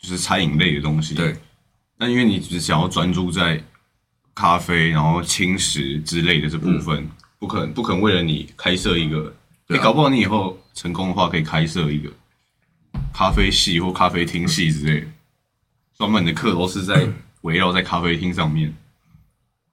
[0.00, 1.14] 就是餐饮类的东西。
[1.14, 1.36] 对，
[2.00, 3.62] 那因为你只想要专注在
[4.34, 7.06] 咖啡，然后轻食之类的这部分，
[7.38, 9.34] 不可能不可能为了你开设一个，
[9.66, 12.10] 你搞不好你以后成功的话，可以开设一个
[13.12, 15.06] 咖啡系或咖啡厅系之类的，
[15.98, 17.06] 专门的课都是在
[17.42, 18.74] 围绕在咖啡厅上面。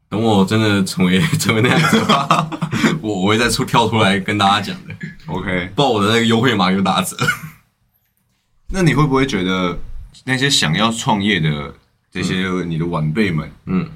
[0.09, 2.49] 等我真的成为 成为那样子的话，
[2.99, 4.93] 我我会再出跳出来跟大家讲的
[5.27, 7.15] ，OK，报我的那个优惠码有打折。
[8.69, 9.79] 那你会不会觉得
[10.25, 11.73] 那些想要创业的
[12.17, 13.87] 这些你的晚辈们，嗯，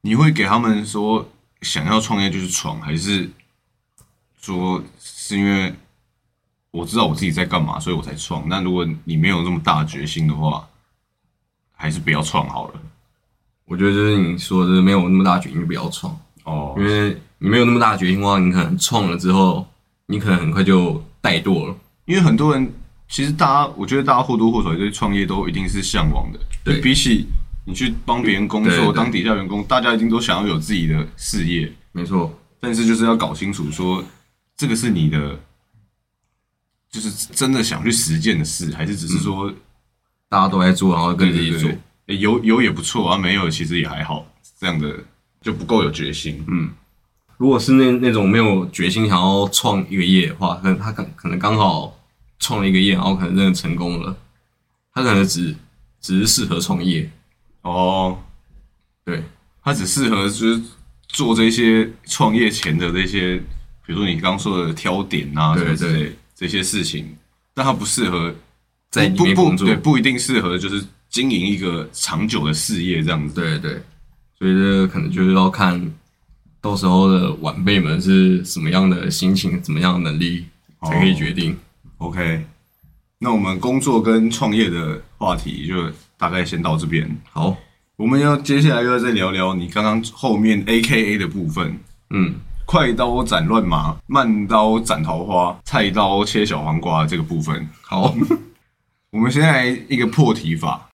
[0.00, 1.28] 你会给他们说
[1.62, 3.30] 想要创业就是闯，还是
[4.40, 5.72] 说是因为
[6.72, 8.48] 我知道我自己在干嘛，所以我才创？
[8.48, 10.68] 那如果你没有那么大的决心的话，
[11.72, 12.80] 还是不要创好了。
[13.64, 19.66] 我觉得就是你说的，没有那么大决心就不要创，哦因为你没有那么大决心的话，你可能创了之后，
[20.06, 21.76] 你可能很快就怠惰了。
[22.06, 22.72] 因为很多人
[23.08, 26.38] 其实大家，我觉得大家或多或少对创业都一定是向往的。
[26.64, 27.26] 对比起
[27.64, 31.72] 你去帮别人工作当底下员工，大家一定都想要有自己的事业。
[31.92, 34.04] 没错，但是就是要搞清楚说，
[34.56, 35.38] 这个是你的，
[36.90, 39.52] 就是真的想去实践的事，还是只是说
[40.28, 41.70] 大家都在做，然后跟着一起做。
[42.06, 44.24] 诶有有也不错啊，没有其实也还好，
[44.60, 44.94] 这样的
[45.40, 46.44] 就不够有决心。
[46.46, 46.70] 嗯，
[47.36, 51.95] 如果是那那种没有决心想要创一个业的话，可能他可可能刚好
[52.38, 54.16] 创了一个业，然后可能真的成功了，
[54.92, 55.54] 他可能只
[56.00, 57.10] 只是适合创业。
[57.62, 58.18] 哦，
[59.04, 59.22] 对，
[59.62, 60.62] 他只适合就是
[61.08, 63.36] 做这些创业前的这些，
[63.84, 66.16] 比如说你刚刚说的挑点啊，对对。
[66.38, 67.16] 这些事情，
[67.54, 68.30] 但他不适合
[68.90, 73.34] 在里不不面工作对，不一定适合就是经营一个长久的事业这样子。
[73.34, 73.82] 对对，
[74.38, 75.80] 所以这个可能就是要看
[76.60, 80.44] 到时候的晚辈们是什么样的心情、怎么样的能力，
[80.82, 81.56] 才可以决定。
[81.98, 82.44] OK，
[83.18, 87.08] 那我们工作跟创业的话题就大概先到这边。
[87.32, 87.56] 好，
[87.96, 91.78] 我们要接下来又要再聊聊你刚刚后面 A K A 的部分，
[92.10, 92.34] 嗯，
[92.66, 97.66] 快刀斩乱麻，慢刀斩桃花，菜刀切小黄瓜这个部分。
[97.82, 98.14] 好，
[99.10, 100.90] 我们先来一个破题法，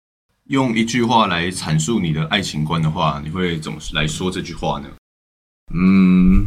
[0.49, 4.89] 用一句话来阐述你的爱情观的话，你会怎么来说这句话呢？
[5.73, 6.47] 嗯，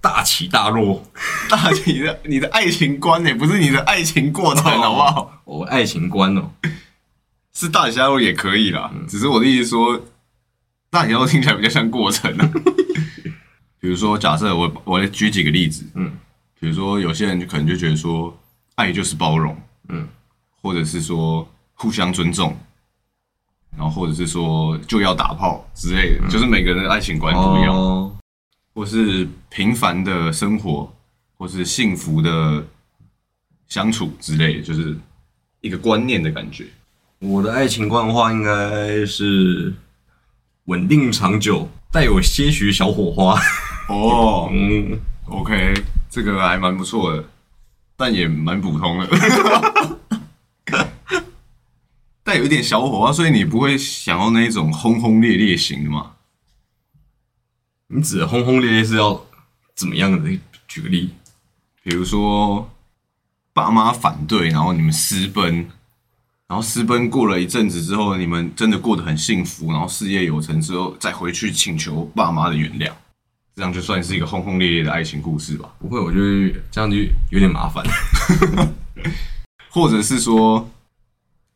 [0.00, 1.02] 大起大落，
[1.48, 5.40] 大起的你的爱情观也，不是你的爱情过程，好不好？
[5.44, 6.50] 我爱情观哦，
[7.52, 8.90] 是大起大落也可以啦。
[9.08, 10.00] 只是我的意思说，
[10.90, 12.50] 大起大落听起来比较像过程啊。
[13.78, 16.10] 比如说，假设我我来举几个例子，嗯，
[16.58, 18.36] 比如说有些人就可能就觉得说，
[18.74, 19.56] 爱就是包容，
[19.88, 20.08] 嗯，
[20.60, 22.56] 或者是说互相尊重，
[23.76, 27.74] 然后或者是说就要打炮之类的，就是每个人的爱情观不一样。
[27.74, 28.15] 哦
[28.76, 30.94] 或是平凡的生活，
[31.38, 32.62] 或是幸福的
[33.68, 34.94] 相处之类的，就是
[35.62, 36.66] 一个观念的感觉。
[37.20, 39.72] 我的爱情观的话，应该是
[40.66, 43.40] 稳定长久，带有些许小火花。
[43.88, 45.72] 哦嗯，，OK，
[46.10, 47.24] 这个还蛮不错的，
[47.96, 49.08] 但也蛮普通的。
[52.22, 56.15] 带有一点小火花，所以你不会想要那一种轰轰烈烈型的嘛？
[57.88, 59.24] 你指的轰轰烈烈是要
[59.74, 60.38] 怎么样的？
[60.68, 61.10] 举个例，
[61.82, 62.70] 比如说
[63.52, 65.54] 爸妈反对，然后你们私奔，
[66.48, 72.92] 然后私奔过了一阵子之后，你们真的过得很幸福，然后事业有成之后，再回去请求爸妈的原谅，
[73.54, 75.72] 这样就算是一个轰轰烈烈的爱情故事吧。
[75.78, 76.96] 不会，我觉得这样就
[77.30, 77.82] 有点麻烦。
[79.70, 80.68] 或者是说，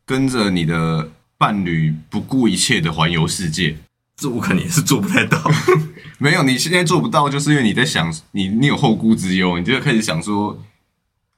[0.05, 3.77] 跟着你的伴侣不顾一切的环游世界。
[4.21, 5.41] 这我肯定是做不太到。
[6.19, 10.55] 没有，你现在做不到，就是因为你在想，你你有后顾之忧，你就开始想说，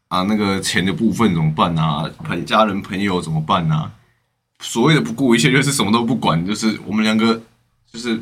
[0.10, 2.04] 啊，那个钱的部分怎么办啊？
[2.26, 3.90] 朋家人朋友怎么办啊？
[4.60, 7.42] 所谓的不顾一切，就是什么都不管，就是我们两个
[7.90, 8.22] 就是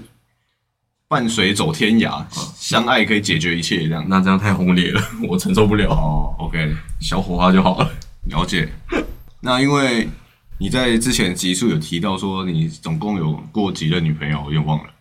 [1.08, 2.24] 伴随走天涯，
[2.56, 4.06] 相爱可以解决一切，这样。
[4.08, 5.90] 那这样太轰烈了， 我承受不了。
[5.90, 7.90] 哦，OK，小火花就好了。
[8.26, 8.72] 了解。
[9.40, 10.08] 那因为
[10.62, 14.92] 你在之前集数有提到说，你总共有过几任女朋友，我有点忘了。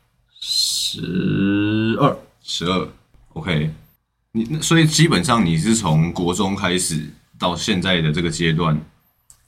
[0.40, 2.88] 十二，十二
[3.34, 3.70] ，OK，
[4.32, 7.06] 你那所以基本上你是从国中开始
[7.38, 8.74] 到现在的这个阶段，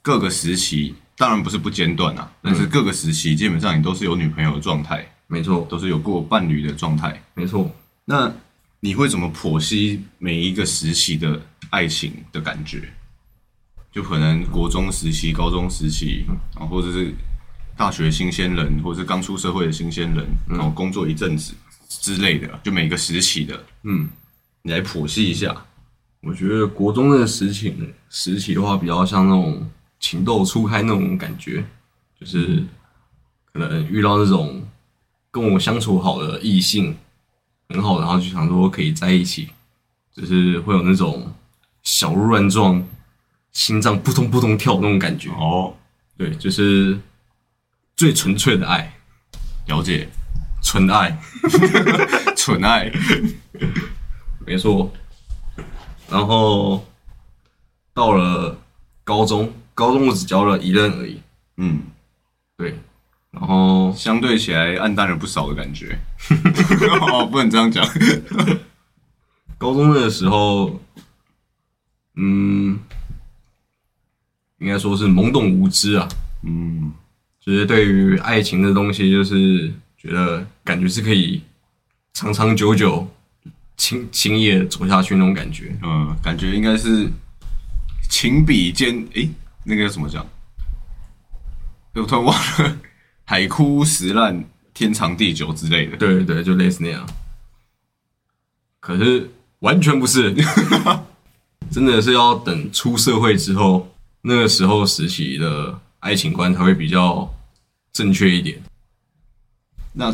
[0.03, 7.19] 各个时期当然不是不间断啊，但是各个时期基本上你都是有女朋友的状态，没错，都是有过伴侣的状态。
[7.33, 7.67] 没错。
[8.05, 8.31] 那
[8.81, 12.87] 你会怎么剖析每一个时期的爱情的感觉？
[13.93, 16.25] 就可能国中时期、高中时期，
[16.55, 17.13] 然后或者是
[17.77, 21.53] 大学新鲜人，或者是刚出社会的新鲜人，然后工作一阵子
[21.87, 24.09] 之类的，就每个时期的，嗯，
[24.63, 25.55] 你来剖析一下。
[26.21, 27.71] 我觉得国中的时期
[28.09, 31.63] 时期的话，比较像那种情窦初开那种感觉，
[32.19, 32.63] 就是
[33.51, 34.65] 可能遇到那种
[35.29, 36.95] 跟我相处好的异性，
[37.69, 39.49] 很好，然后就想说可以在一起，
[40.15, 41.31] 就是会有那种
[41.83, 42.81] 小鹿乱撞、
[43.53, 45.29] 心脏扑通扑通跳那种感觉。
[45.31, 45.73] 哦，
[46.17, 46.99] 对，就是
[47.95, 48.93] 最纯粹的爱，
[49.67, 50.09] 了解，
[50.61, 51.17] 纯爱，
[52.35, 52.91] 纯爱，
[54.45, 54.91] 没错。
[56.09, 56.85] 然后
[57.93, 58.57] 到了
[59.03, 61.21] 高中，高中我只交了一任而已。
[61.57, 61.81] 嗯，
[62.57, 62.77] 对，
[63.31, 65.97] 然后相对起来暗淡了不少的感觉。
[67.11, 67.87] 哦，不能这样讲。
[69.57, 70.79] 高中的时候，
[72.15, 72.77] 嗯，
[74.63, 76.07] 应该说是懵懂无知啊，
[76.43, 76.89] 嗯，
[77.41, 81.41] 就是对于爱情的东西，就是觉得感觉是可以
[82.13, 83.05] 长长久久、
[83.75, 85.75] 轻轻易地走下去那种感觉。
[85.83, 87.09] 嗯，感觉应该是
[88.09, 89.29] 情比坚，诶，
[89.65, 90.25] 那个要怎么讲？
[91.95, 92.77] 我突然忘了，
[93.25, 95.97] 海枯石烂，天长地久之类的。
[95.97, 97.05] 对对对，就类似那样。
[98.79, 100.33] 可是完全不是，
[101.69, 103.92] 真的是要等出社会之后，
[104.23, 107.31] 那个时候时期的爱情观才会比较
[107.91, 108.61] 正确一点。
[109.93, 110.13] 那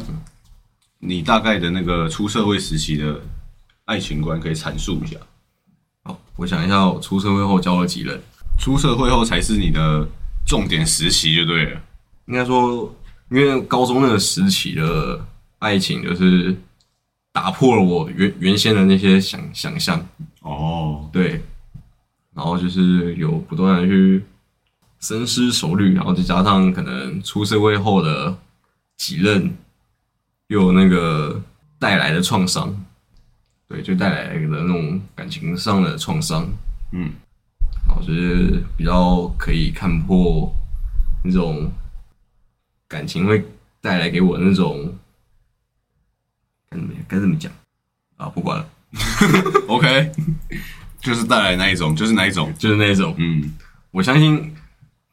[0.98, 3.22] 你大概的那个出社会时期的
[3.86, 5.16] 爱情观可以阐述一下？
[6.04, 8.20] 好，我想一下，我出社会后交了几任，
[8.60, 10.08] 出社会后才是你的
[10.46, 11.82] 重点时期就对了。
[12.26, 12.94] 应该说，
[13.30, 15.26] 因为高中那个时期的
[15.60, 16.56] 爱情，就是
[17.32, 20.06] 打破了我原原先的那些想想象，
[20.42, 21.42] 哦，对，
[22.40, 24.24] 然后就是有不断的去
[25.02, 28.34] 深思熟虑，然后再加上可能出社会后的
[28.96, 29.54] 几任，
[30.48, 31.44] 又有那个
[31.78, 32.74] 带来的创伤，
[33.68, 36.50] 对，就带来的那种感情上的创伤，
[36.94, 37.12] 嗯，
[37.86, 40.50] 然后就是比较可以看破
[41.26, 41.70] 那种
[42.88, 43.46] 感情会
[43.82, 44.96] 带来给我那种
[46.70, 47.52] 该怎么该怎么讲？
[48.16, 48.30] 啊？
[48.30, 48.70] 不管了，
[49.68, 50.12] OK，
[51.02, 53.14] 就是带来那一种，就是那一种，就是那一种。
[53.18, 53.54] 嗯，
[53.92, 54.56] 我相信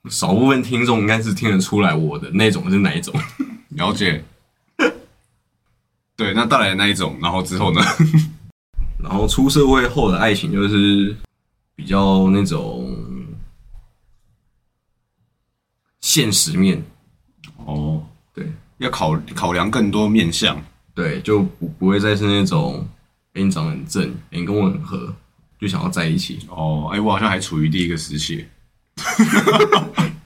[0.09, 3.15] 少部分听众应该是听得出来我的那种是哪一种。
[3.71, 4.25] 了解。
[6.17, 7.81] 对，那带来那一种，然后之后呢？
[8.99, 11.15] 然后出社会后的爱情就是
[11.75, 12.97] 比较那种
[16.01, 16.83] 现实面，
[17.65, 18.03] 哦，
[18.35, 20.61] 对要考考量更多面向。
[20.95, 22.89] 对，就不不会再是那种，
[23.35, 25.15] 哎、你长得很正，哎、你跟我很合，
[25.61, 26.39] 就想要在一起。
[26.49, 28.47] 哦，哎，我好像还处于第一个时期。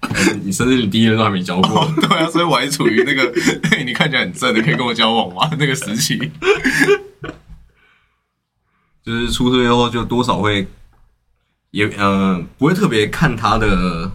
[0.01, 3.33] 哎你甚至你第一任都还没交过，对啊，所以我还处于那个，
[3.71, 5.49] 嘿， 你看起来很正的，可以跟我交往吗？
[5.59, 6.19] 那个时期。
[9.03, 10.67] 就是出社会后就多少会，
[11.71, 14.11] 也呃不会特别看他的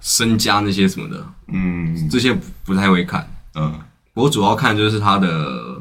[0.00, 3.28] 身家那些什么的，嗯这些不不太会看。
[3.54, 3.80] 嗯
[4.14, 5.75] 我主要看就是他的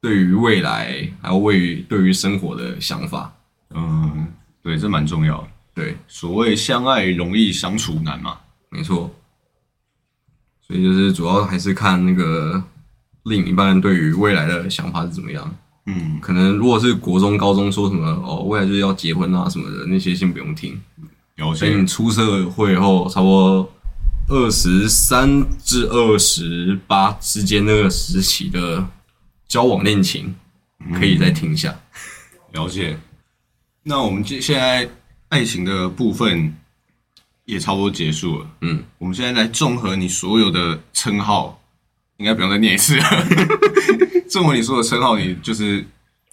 [0.00, 3.32] 对于未来还有位于对于生活的想法。
[3.74, 4.26] 嗯，
[4.62, 5.48] 对，这蛮重要的。
[5.74, 8.38] 对，所谓相爱容易相处难嘛。
[8.70, 9.14] 没错。
[10.66, 12.62] 所以就是主要还是看那个
[13.24, 15.56] 另一半对于未来的想法是怎么样。
[15.86, 20.78] 嗯，可能如果是国中、高中说什么哦，未来就是要结婚啊什么的，那些先不用听。
[21.36, 21.86] 了解所以你。
[21.86, 23.72] 出社会后，差不多
[24.28, 28.86] 二十三至二十八之间那个时期的
[29.48, 30.34] 交往恋情，
[30.94, 31.74] 可以再听一下。
[32.52, 32.96] 了解。
[33.82, 34.88] 那我们现现在
[35.30, 36.54] 爱情的部分
[37.46, 38.50] 也差不多结束了。
[38.60, 41.58] 嗯，我们现在来综合你所有的称号，
[42.18, 43.04] 应该不用再念一次了。
[44.28, 45.82] 综合你所有的称号，你就是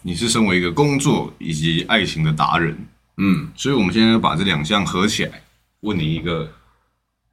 [0.02, 2.78] 你是身为一个工作以及爱情的达人，
[3.18, 5.42] 嗯，所以我们现在把这两项合起来，
[5.80, 6.52] 问你一个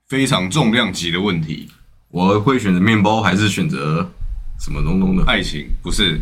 [0.07, 1.69] 非常重量级的问题：
[2.11, 4.09] 我会选择面包还是选择
[4.63, 5.25] 什么东东的？
[5.25, 6.21] 爱情不是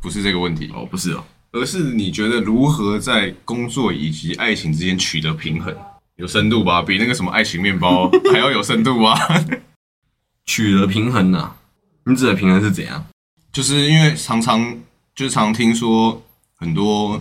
[0.00, 5.74] 不是这个问题，哦，不是哦，而是你觉得如何在工作以及爱情之间取得平衡？
[6.16, 6.80] 有深度吧？
[6.80, 9.18] 比那个什么爱情面包 还要有深度吧？
[10.46, 11.56] 取得平衡啊、
[12.04, 13.04] 你指的平衡是怎样？
[13.52, 14.60] 就是因为常常
[15.14, 16.22] 就是常听说
[16.54, 17.20] 很多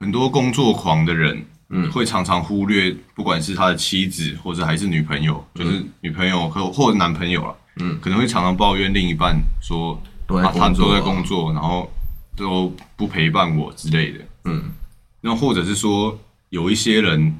[0.00, 10.88] 很多工作狂的人，嗯会常常忽略，不管是他的妻子或者还是女朋友，就是女朋友和或者男朋友了，嗯，可能会常常抱怨另一半说都在啊，他工作啊。
[10.88, 11.90] 都在工作，然后
[12.36, 14.20] 都不陪伴我之类的。
[14.44, 14.72] 嗯。
[15.20, 16.18] 那或者是说
[16.50, 17.34] 有一些人，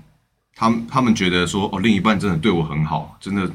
[0.54, 3.50] 他们他们觉得说哦，另一半真的对我很好，真的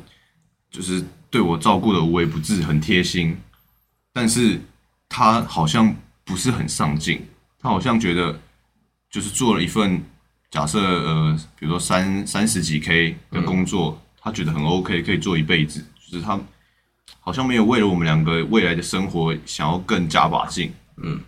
[0.72, 3.38] 就是对我照顾的无微不至，很贴心，
[4.14, 4.60] 但是
[5.10, 7.22] 他好像不是很上进，
[7.62, 8.38] 他好像觉得
[9.10, 10.04] 就是做了一份
[10.52, 16.38] 假设呃，比如说三三十几 K 的工作，他觉得很 OK，可以做一辈子，就是他
[17.20, 20.72] 好像没有为了我们两个未来的生活想要更加把劲。
[21.04, 21.20] 嗯。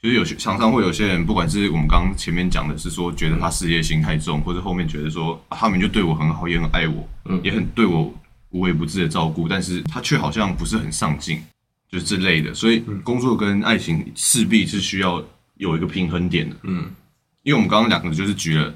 [0.00, 7.40] 就是有些常常会有些人，不管是我们刚刚前面讲的是说觉得他事业心太重，或者后面觉得说、啊、他们就对我很好，也很爱我，嗯。
[7.42, 8.14] 也很对我
[8.50, 11.42] 无微不至的照顾，但是他却好像不是很上进，
[11.90, 12.54] 就是之类的。
[12.54, 15.20] 所以工作跟爱情势必是需要
[15.56, 16.88] 有一个平衡点的，嗯。
[17.42, 18.72] 因为我们刚刚两个就是举了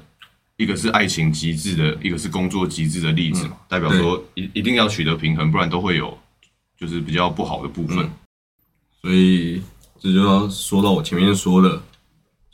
[0.57, 6.17] 一个是爱情极致的，一个是工作极致的例子嘛，代表说一一定要取得平衡，不然都会有
[6.83, 7.99] 就是比较不好的部分。
[7.99, 8.11] 嗯
[9.01, 9.61] 所以
[9.99, 11.81] 这就要说到我前面说的，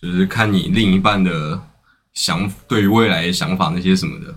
[0.01, 1.61] 就是看你另一半的
[2.11, 4.35] 想对于未来的想法那些什么的。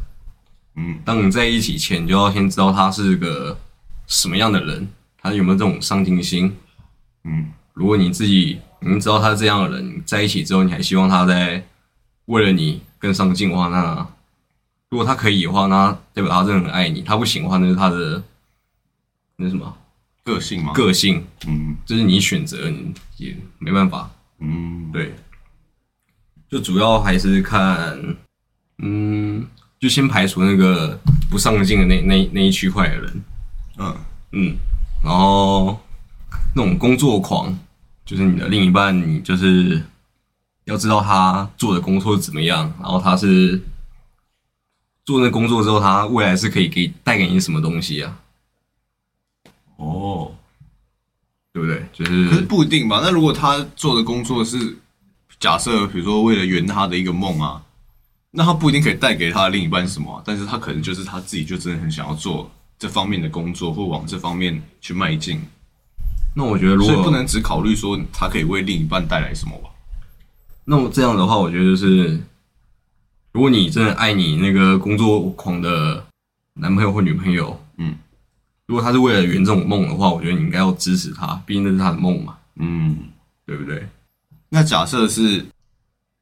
[0.77, 3.59] 嗯，当你在一起前，你就要先知道他是个
[4.07, 4.87] 什么样的人，
[5.17, 6.55] 他有没有这种上进心。
[7.25, 11.65] 嗯，如果你自己已经知道他是这样的人，在一起之后，你还希望他在
[12.27, 14.07] 为了你更上进的话，那
[14.91, 18.23] 如果他可以的话，那代表他真的很爱你；他不行的话，那是他的
[19.37, 19.75] 那什么
[20.25, 21.77] 个性嘛，个性，嗯。
[21.85, 24.11] 这是你选择，你也没办法。
[24.39, 25.15] 嗯，对，
[26.49, 28.17] 就主要还是看，
[28.79, 29.47] 嗯，
[29.79, 30.99] 就先排除那个
[31.31, 33.25] 不上进的那那那一区块的人，
[33.79, 33.97] 嗯。
[34.35, 34.57] 嗯，
[35.05, 35.79] 然后
[36.55, 37.55] 那种工作狂，
[38.07, 39.83] 就是你的另一半，你就是
[40.65, 43.61] 要知道他做的工作怎么样，然后他是
[45.05, 48.19] 做那工作之后，他未来是可以给带给你什么东西啊，
[49.85, 50.33] 哦，
[51.53, 51.85] 对不对？
[51.93, 53.01] 就可是是不一定吧？
[53.03, 54.77] 那如果他做的工作是
[55.41, 57.63] 假设，比如说为了圆他的一个梦啊，
[58.31, 65.41] 那他不一定可以带给他的另一半什么啊、但是他可能就是他自己就真的很想要做这方面的工作，或往这方面去迈进，
[66.35, 69.69] 那我觉得如果所以不能只考虑说他可以为另一半带来什么吧？
[70.65, 72.21] 那么这样的话，我觉得就是，
[73.33, 76.07] 如果你真的爱你那个工作狂的
[76.55, 77.97] 男朋友或女朋友，嗯，
[78.73, 83.01] 如果他是为了圆这种梦的话，我觉得你应该要支持他，毕竟那是他的梦嘛，嗯，
[83.45, 83.87] 对不对？
[84.49, 85.45] 那假设是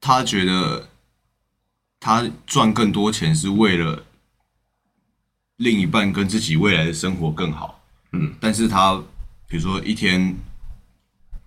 [0.00, 0.88] 他觉得
[2.00, 4.02] 他赚更多钱是为了
[5.58, 7.80] 另一半跟自己未来的生活更好，
[8.10, 9.00] 嗯，但是他
[9.46, 10.34] 比如说一天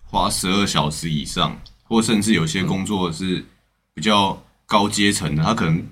[0.06, 3.44] 花十二小时以上，或甚至有些工作是
[3.94, 5.86] 比较高阶层的，他可能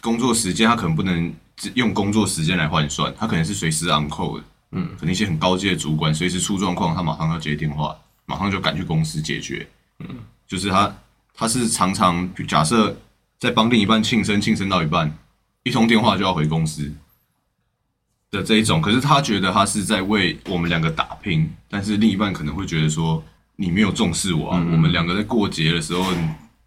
[0.00, 1.34] 工作时间他可能不能只
[1.74, 7.96] 用工作时间来换算，他可能是随时 on call 的，嗯，可能一些很高阶的主管随时出状况，他马上要接电话，
[8.26, 9.66] 马上就赶去公司解决，
[10.00, 10.08] 嗯，
[10.46, 10.94] 就是他
[11.34, 12.96] 他是常常假设
[13.38, 15.12] 在帮另一半庆生，庆生到一半，
[15.62, 16.92] 一通电话就要回公司
[18.30, 23.22] 的这一种，可是他觉得他是在为我们两个打拼，但是另一半可能会觉得说
[23.56, 26.04] 你没有重视我啊，我们两个在过节的时候，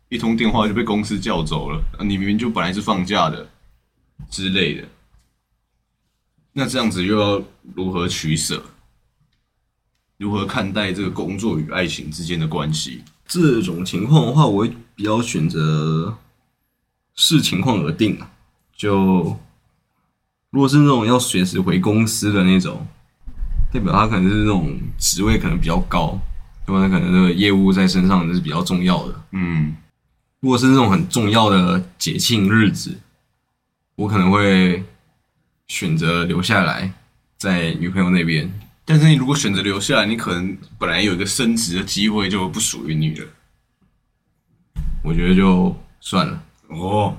[0.09, 3.47] 一通电话就被公司叫走了，啊你明明就本来是放假的
[4.29, 4.87] 之类的，
[6.53, 7.41] 那这样子又要
[7.75, 8.63] 如何取舍？
[10.17, 13.03] 如何看待这个工作与爱情之间的关系？
[13.25, 16.17] 这种情况的话，我会比较选择
[17.15, 18.29] 视情况而定啊。
[18.75, 19.37] 就
[20.49, 22.85] 如果是那种要随时回公司的那种，
[23.73, 26.19] 代表他可能是那种职位可能比较高，
[26.65, 26.81] 对吧？
[26.81, 29.23] 那可能那个业务在身上是比较重要的。
[29.31, 29.75] 嗯，
[30.41, 32.99] 如果是那种很重要的节庆日子，
[34.01, 34.83] 我可能会
[35.67, 36.91] 选择留下来
[37.37, 38.51] 在女朋友那边。
[38.83, 43.27] 但是你如果选择留下来，你可能本来有一个升职的机会就不属于你了。
[45.03, 46.43] 我觉得就算了。
[46.69, 47.15] 哦，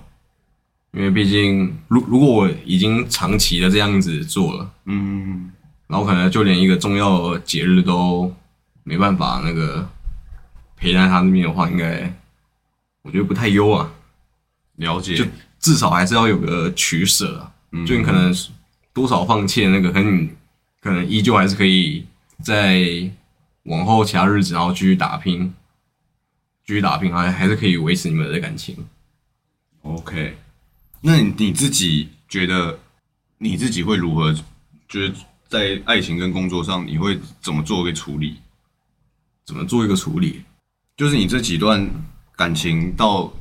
[0.91, 5.53] 因为毕竟，如如果我已经长期的这样子做了，嗯，
[5.87, 8.35] 然后可能就连一个重要节日都
[8.83, 9.89] 没办法那个
[10.77, 12.13] 陪在他那边的话，应该
[13.03, 13.89] 我觉得不太优啊。
[14.77, 15.15] 了解。
[15.15, 15.25] 就
[15.63, 17.55] 至少还是要有个取舍啊。
[17.71, 18.31] 嗯就你可能
[18.93, 20.31] 多少放弃那个，可能你
[20.83, 22.05] 可能依旧还是可以
[22.43, 23.11] 在
[23.63, 25.55] 往后其他日子，然后继续打拼，
[26.67, 28.77] 继续打拼，还还是可以维持你们的感情。
[29.81, 30.37] OK，
[31.01, 32.79] 那你你自己觉得
[33.39, 34.35] 你自己会如何？
[34.87, 35.13] 就是
[35.49, 38.37] 在爱情跟工作上，你会怎么做一个处理？
[39.47, 40.43] 怎么做一个处理？
[40.95, 41.89] 就是你这几段
[42.37, 43.33] 感情到，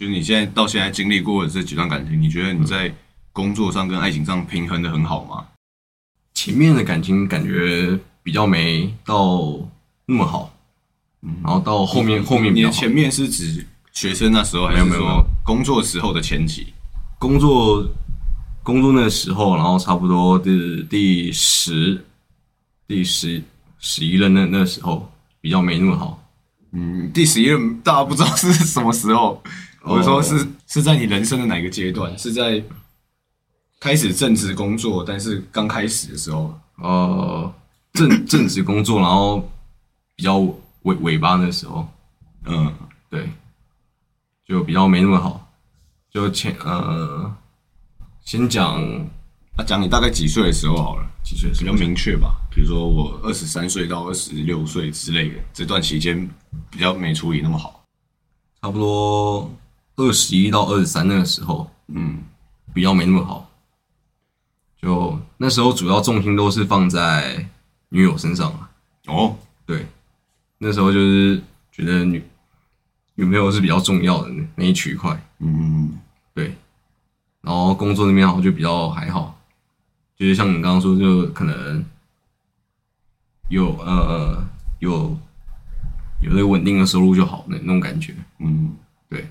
[0.00, 2.90] 就是你现在到现在经历过的这几段感情，你觉得你在
[3.34, 5.46] 工作上跟爱情上平衡的很好吗？
[6.32, 9.52] 前面的感情感觉比较没到
[10.06, 10.50] 那么好，
[11.44, 12.72] 然后到后面后面比你较好。
[12.72, 16.68] 的前面是指学生那时候，还有没有工作时候的前期？
[17.18, 17.86] 工作
[18.62, 22.02] 工作那时候，然后差不多第第十
[22.88, 23.42] 第十
[23.78, 26.26] 十一任那那时候比较没那么好。
[26.72, 29.42] 嗯，第十一任大家不知道是什么时候，哦
[29.82, 32.16] 我是说是是在你人生的哪个阶段？
[32.18, 32.62] 是在
[33.80, 37.54] 开始正职工作，但是刚开始的时候，呃，
[37.92, 39.50] 正正职工作，然后
[40.14, 40.38] 比较
[40.82, 41.88] 尾尾巴的时候，
[42.44, 42.72] 嗯，
[43.08, 43.28] 对，
[44.46, 45.50] 就比较没那么好。
[46.10, 47.34] 就前呃，
[48.22, 48.82] 先讲
[49.56, 52.36] 啊讲你大概几岁的时候好了，几岁比较明确吧。
[52.50, 56.28] 比如说我二十三岁到二十六岁之类的，这段期间
[56.70, 57.82] 比较没处理那么好。
[58.60, 59.50] 差不多
[60.00, 62.22] 二十一到二十三那个时候，嗯，
[62.72, 63.50] 比较没那么好。
[64.80, 67.46] 就那时候主要重心都是放在
[67.90, 68.70] 女友身上啊。
[69.08, 69.36] 哦，
[69.66, 69.86] 对，
[70.56, 72.24] 那时候就是觉得女
[73.14, 75.22] 女朋友是比较重要的那那一区块。
[75.40, 75.98] 嗯，
[76.32, 76.54] 对，
[77.42, 79.38] 然后工作那边好像就比较还好，
[80.16, 81.84] 就是像你刚刚说，就可能
[83.50, 84.42] 有呃
[84.78, 85.18] 有
[86.22, 88.14] 有那个稳定的收入就好，那那种感觉。
[88.38, 88.74] 嗯，
[89.10, 89.28] 对，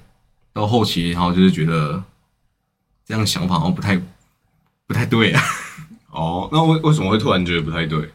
[0.54, 2.02] 到后期然后就是觉得
[3.06, 4.00] 这样想法好像不太
[4.88, 5.42] 不太对啊。
[6.12, 8.10] 哦，那为为什么会突然觉得不太对？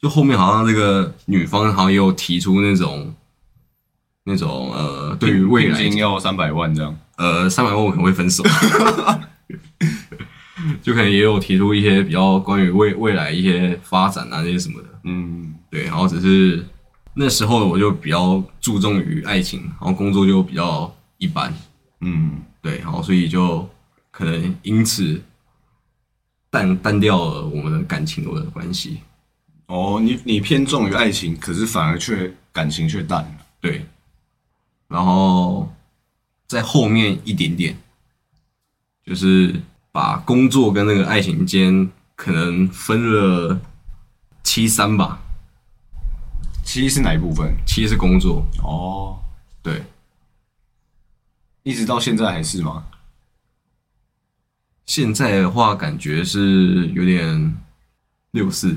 [0.00, 3.14] 就后面好像这个女方好像也有提出那种
[4.24, 6.96] 那种呃，对于未来要三百万这样。
[7.16, 8.42] 呃三百万我可能会分手，
[10.80, 16.64] 就可能也有提出一些比较关于未未来一些发展啊那些什么的，嗯，对，然后只是
[17.12, 20.90] 那时候我就比较注重于爱情，然后工作就比较
[21.20, 21.54] 一般，
[22.00, 23.68] 嗯，对，然后所以就
[24.10, 25.22] 可能因此
[26.48, 29.00] 淡淡掉了我们的感情的关系，
[29.66, 33.46] 哦，你你偏重于爱情，可是反而却感情却淡了。
[33.60, 33.84] 对，
[34.88, 35.70] 然后
[36.46, 37.76] 在后面一点点，
[39.04, 39.60] 就是
[39.92, 43.60] 把工作跟那个爱情间可能分了
[44.42, 45.20] 七三吧，
[46.64, 47.54] 七是哪一部分？
[47.66, 49.20] 七是工作，哦，
[49.62, 49.82] 对，
[51.62, 52.84] 一直到现在还是吗？
[54.86, 57.56] 现在的话感觉是有点
[58.32, 58.76] 六四，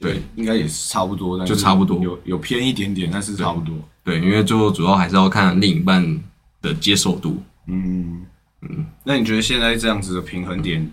[0.00, 3.76] 对，应该也是差不多，但是就差不多有有偏一点点，但是差不多。
[4.02, 6.22] 对，因为就主要还是要看另一半
[6.60, 8.26] 的接受度，嗯
[8.62, 10.90] 嗯，那你觉得现在这样子的平衡点，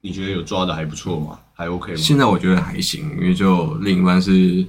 [0.00, 1.38] 你觉得有抓的还不错吗？
[1.52, 1.98] 还 OK 吗？
[1.98, 4.66] 现在我觉得还行，因为就另一半是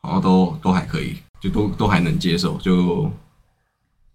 [0.00, 3.12] 好像都都还可以，就都都还能接受，就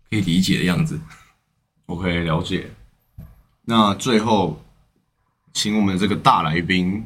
[0.09, 0.99] 可以理解的样子。
[1.87, 2.69] OK，了解。
[3.65, 4.61] 那最后
[5.53, 7.05] 请我们这个大来宾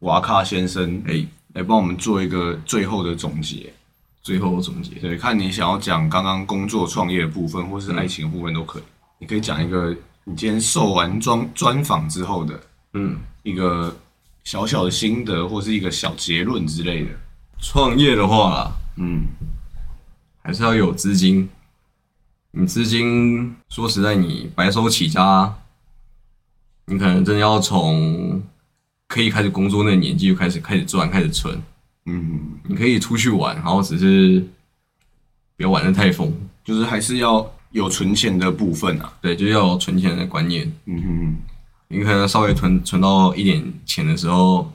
[0.00, 3.72] 瓦卡先生，哎，来帮我们做一个最后的总结。
[4.22, 8.82] 最后总结，对，看你想要讲刚刚工作创业的部分，或是爱情的部分都可以。
[9.18, 12.60] 你可以讲一个你今天受完专专访之后的
[12.92, 13.96] 嗯，一个
[14.44, 17.10] 小小的心得，或是一个小结论之类的。
[17.62, 19.22] 创业的话，嗯
[20.42, 21.48] 还是要有资金。
[22.52, 25.54] 你资金说实在，你白手起家，
[26.86, 28.42] 你可能真的要从
[29.06, 31.60] 可以开始工作那个年纪就开始开始赚，开始存。
[32.06, 34.44] 嗯，你可以出去玩，然后只是
[35.56, 36.32] 不要玩的太疯。
[36.64, 39.12] 就是还是要有存钱的部分啊。
[39.20, 40.70] 对，就是要有存钱的观念。
[40.86, 41.36] 嗯哼
[41.88, 44.72] 你可能稍微存存到一点钱的时候，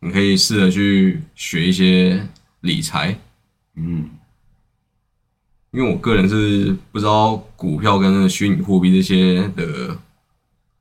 [0.00, 2.26] 你可以试着去学一些
[2.60, 3.18] 理财。
[3.76, 4.08] 嗯
[5.72, 9.96] 因为我个人是不知道股票跟那虚拟货币这些的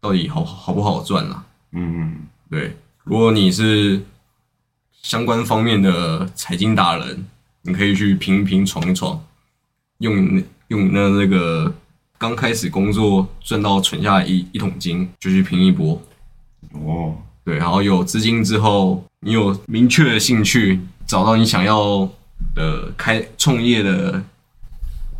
[0.01, 1.45] 到底好好不好赚啦。
[1.73, 2.15] 嗯
[2.49, 4.01] 对，如果你是
[5.01, 7.25] 相关方面的财经达人，
[7.61, 9.23] 你可以去拼一拼、闯一闯，
[9.99, 11.71] 用你用你的那个
[12.17, 16.01] 刚开始工作赚到存下一一桶金，就去拼一波。
[16.71, 17.15] 哦，
[17.45, 22.09] 对，然后有资金之后，你有明确的兴趣，找到你想要
[22.55, 24.23] 的开创业的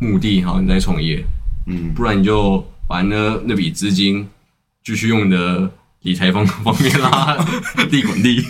[0.00, 1.24] 目的，好你再创业。
[1.66, 4.28] 嗯不然你就把那那笔资金
[4.82, 5.70] 继续用你的
[6.00, 7.36] 理财方方面啦，
[7.90, 8.44] 地滚地。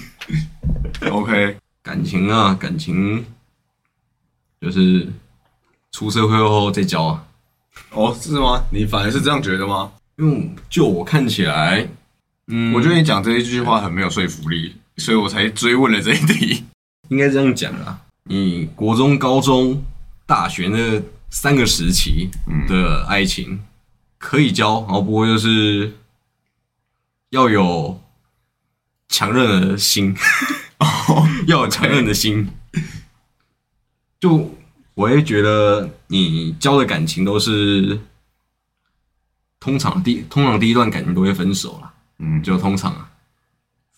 [1.10, 3.24] ，OK，感情啊，感情
[4.60, 5.08] 就是
[5.92, 7.26] 出社会后再交啊。
[7.90, 8.62] 哦，是吗？
[8.70, 9.90] 你反而是这样觉得吗？
[10.16, 11.86] 因为就我看起来，
[12.46, 16.64] 嗯，我觉得你讲这一句话很没有说服力，所以我才追问了这一题。
[17.08, 17.98] 应该这样讲啊。
[18.24, 19.82] 你国中、高中、
[20.26, 22.28] 大学那三个时期
[22.68, 23.62] 的爱情
[24.18, 25.96] 可以交，然后不过就是
[27.30, 28.00] 要有
[29.08, 30.14] 强韧的心，
[31.46, 32.50] 要有强韧的心。
[34.18, 34.54] 就
[34.94, 37.98] 我也觉得你交的感情都是
[39.58, 42.42] 通常第通常第一段感情都会分手啦，嗯。
[42.42, 43.10] 就通常啊，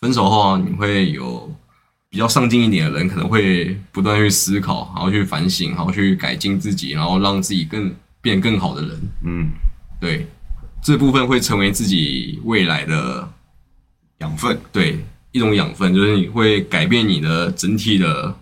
[0.00, 1.52] 分手后啊，你会有
[2.12, 7.90] 比较上进一点的人，可能会不断去思考，然后去反省，然后去改进自己，然后让自己更
[8.20, 9.00] 变更好的人。
[9.24, 9.50] 嗯，
[9.98, 10.26] 对，
[10.82, 13.26] 这部分会成为自己未来的
[14.18, 14.60] 养分。
[14.70, 18.36] 对一种养分，就是你会改变你的整体的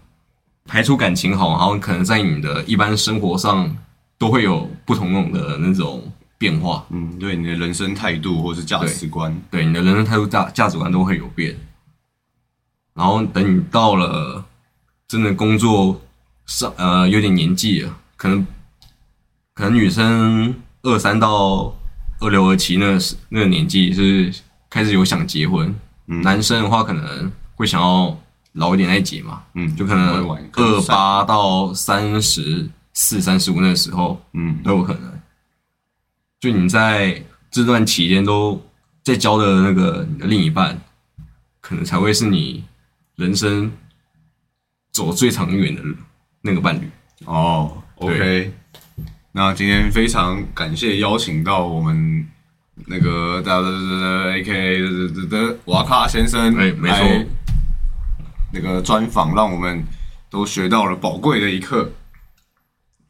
[0.65, 3.73] 排除感情好，然后可能在你的一般生活上
[4.19, 6.03] 都会有不同种的那种
[6.37, 6.85] 变化。
[6.91, 9.33] 嗯，对你的人生态度或是价值观。
[9.49, 11.57] 对你的人生态度、价价值观都会有变。
[12.95, 14.45] 然后等你到了
[15.09, 16.01] 真的工作
[16.47, 18.47] 上，呃，有点年纪了，可能
[19.55, 21.75] 可能女生二三到
[22.21, 24.33] 二六二七那个时那个年纪是
[24.69, 25.75] 开始有想结婚，
[26.07, 26.21] 嗯。
[26.23, 28.17] 男生的话可能会想要
[28.53, 34.63] 老一点再结嘛，嗯，就可能二八到三十四、三十五那个时候，嗯。
[34.63, 35.21] 都有可能。
[36.41, 38.61] 就你在这段期间都
[39.03, 40.81] 在交的那个你的另一半，
[41.61, 42.65] 可能才会是你
[43.21, 43.71] 人生
[44.93, 45.83] 走最长远的
[46.41, 46.89] 那个伴侣。
[47.27, 48.51] 哦，OK。
[49.33, 52.27] 那今天非常感谢邀请到我们
[52.87, 57.27] 那个 da da da da A K A 的的瓦卡先生，哎没错来
[58.55, 59.85] 那个专访让我们
[60.31, 61.93] 都学到了宝贵的一课。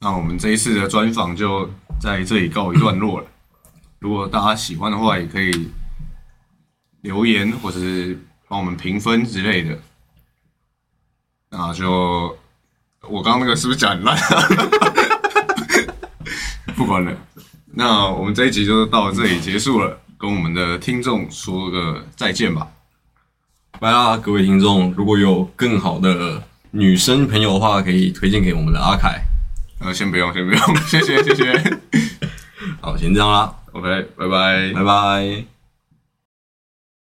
[0.01, 3.27] 那我们这一次的专访就在这里告一段落了。
[4.01, 5.69] 如果大家喜欢的话，也可以
[7.03, 9.79] 留言或者是帮我们评分之类的。
[11.51, 12.37] 那就
[13.03, 14.17] 我刚刚那个是不是讲很烂？
[16.77, 17.13] 不管了，
[17.73, 22.67] 那我们这一集就到这里结束了，跟我们的听众说个再见吧。
[23.79, 29.21] 拜啦，各位听众，如果有更好的女生朋友的话，可以推荐给我们的阿凯。
[29.81, 31.81] 呃，先不用，先不用， 谢谢，谢谢。
[32.81, 34.73] 好，先这样啦，OK，拜拜。
[34.73, 35.60] 拜拜。